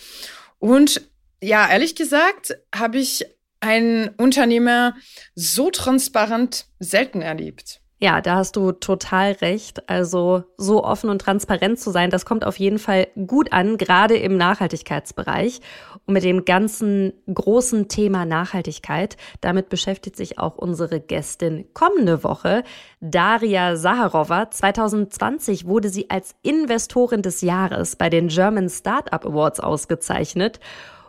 [0.66, 1.08] Und
[1.40, 3.24] ja, ehrlich gesagt, habe ich
[3.60, 4.96] einen Unternehmer
[5.36, 7.80] so transparent selten erlebt.
[7.98, 9.88] Ja, da hast du total recht.
[9.88, 14.16] Also so offen und transparent zu sein, das kommt auf jeden Fall gut an, gerade
[14.18, 15.60] im Nachhaltigkeitsbereich.
[16.04, 22.64] Und mit dem ganzen großen Thema Nachhaltigkeit, damit beschäftigt sich auch unsere Gästin kommende Woche,
[23.00, 24.50] Daria Saharova.
[24.50, 30.60] 2020 wurde sie als Investorin des Jahres bei den German Startup Awards ausgezeichnet.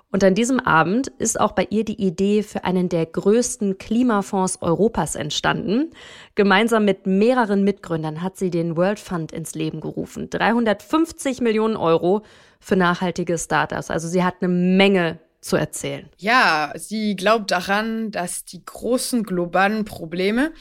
[0.10, 4.62] Und an diesem Abend ist auch bei ihr die Idee für einen der größten Klimafonds
[4.62, 5.91] Europas entstanden.
[6.36, 10.30] Gemeinsam mit mehreren Mitgründern hat sie den World Fund ins Leben gerufen.
[10.30, 12.24] 350 Millionen Euro
[12.62, 13.91] für nachhaltige Startups.
[13.91, 16.10] Also sie hat eine Menge zu erzählen.
[16.18, 20.53] Ja, sie glaubt daran, dass die großen globalen Probleme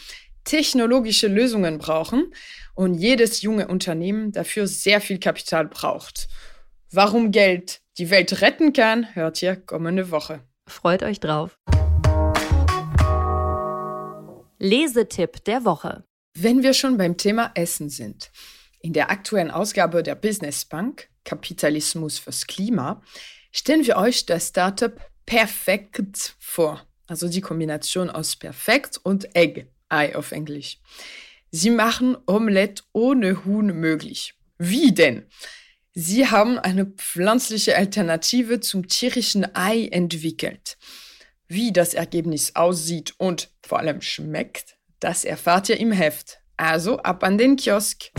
[0.44, 2.32] technologische Lösungen brauchen
[2.74, 6.28] und jedes junge Unternehmen dafür sehr viel Kapital braucht.
[6.92, 10.40] Warum Geld die Welt retten kann, hört ihr kommende Woche.
[10.66, 11.58] Freut euch drauf.
[14.58, 16.04] Lesetipp der Woche.
[16.34, 18.30] Wenn wir schon beim Thema Essen sind.
[18.80, 23.02] In der aktuellen Ausgabe der Business Bank Kapitalismus fürs Klima
[23.50, 26.86] stellen wir euch das Startup Perfekt vor.
[27.06, 30.78] Also die Kombination aus Perfekt und Egg, Ei auf Englisch.
[31.50, 34.34] Sie machen Omelette ohne Huhn möglich.
[34.58, 35.26] Wie denn?
[35.98, 40.76] Sie haben eine pflanzliche Alternative zum tierischen Ei entwickelt.
[41.48, 46.40] Wie das Ergebnis aussieht und vor allem schmeckt, das erfahrt ihr im Heft.
[46.58, 48.10] Also ab an den Kiosk.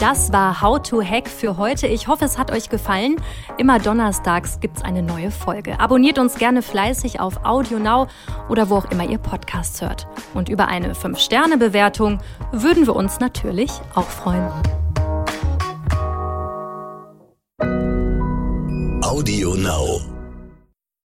[0.00, 1.86] Das war How to Hack für heute.
[1.86, 3.14] Ich hoffe, es hat euch gefallen.
[3.58, 5.78] Immer donnerstags gibt es eine neue Folge.
[5.78, 8.08] Abonniert uns gerne fleißig auf Audio Now
[8.48, 10.08] oder wo auch immer ihr Podcasts hört.
[10.34, 12.18] Und über eine 5-Sterne-Bewertung
[12.50, 14.50] würden wir uns natürlich auch freuen.
[19.14, 20.13] Audio Now.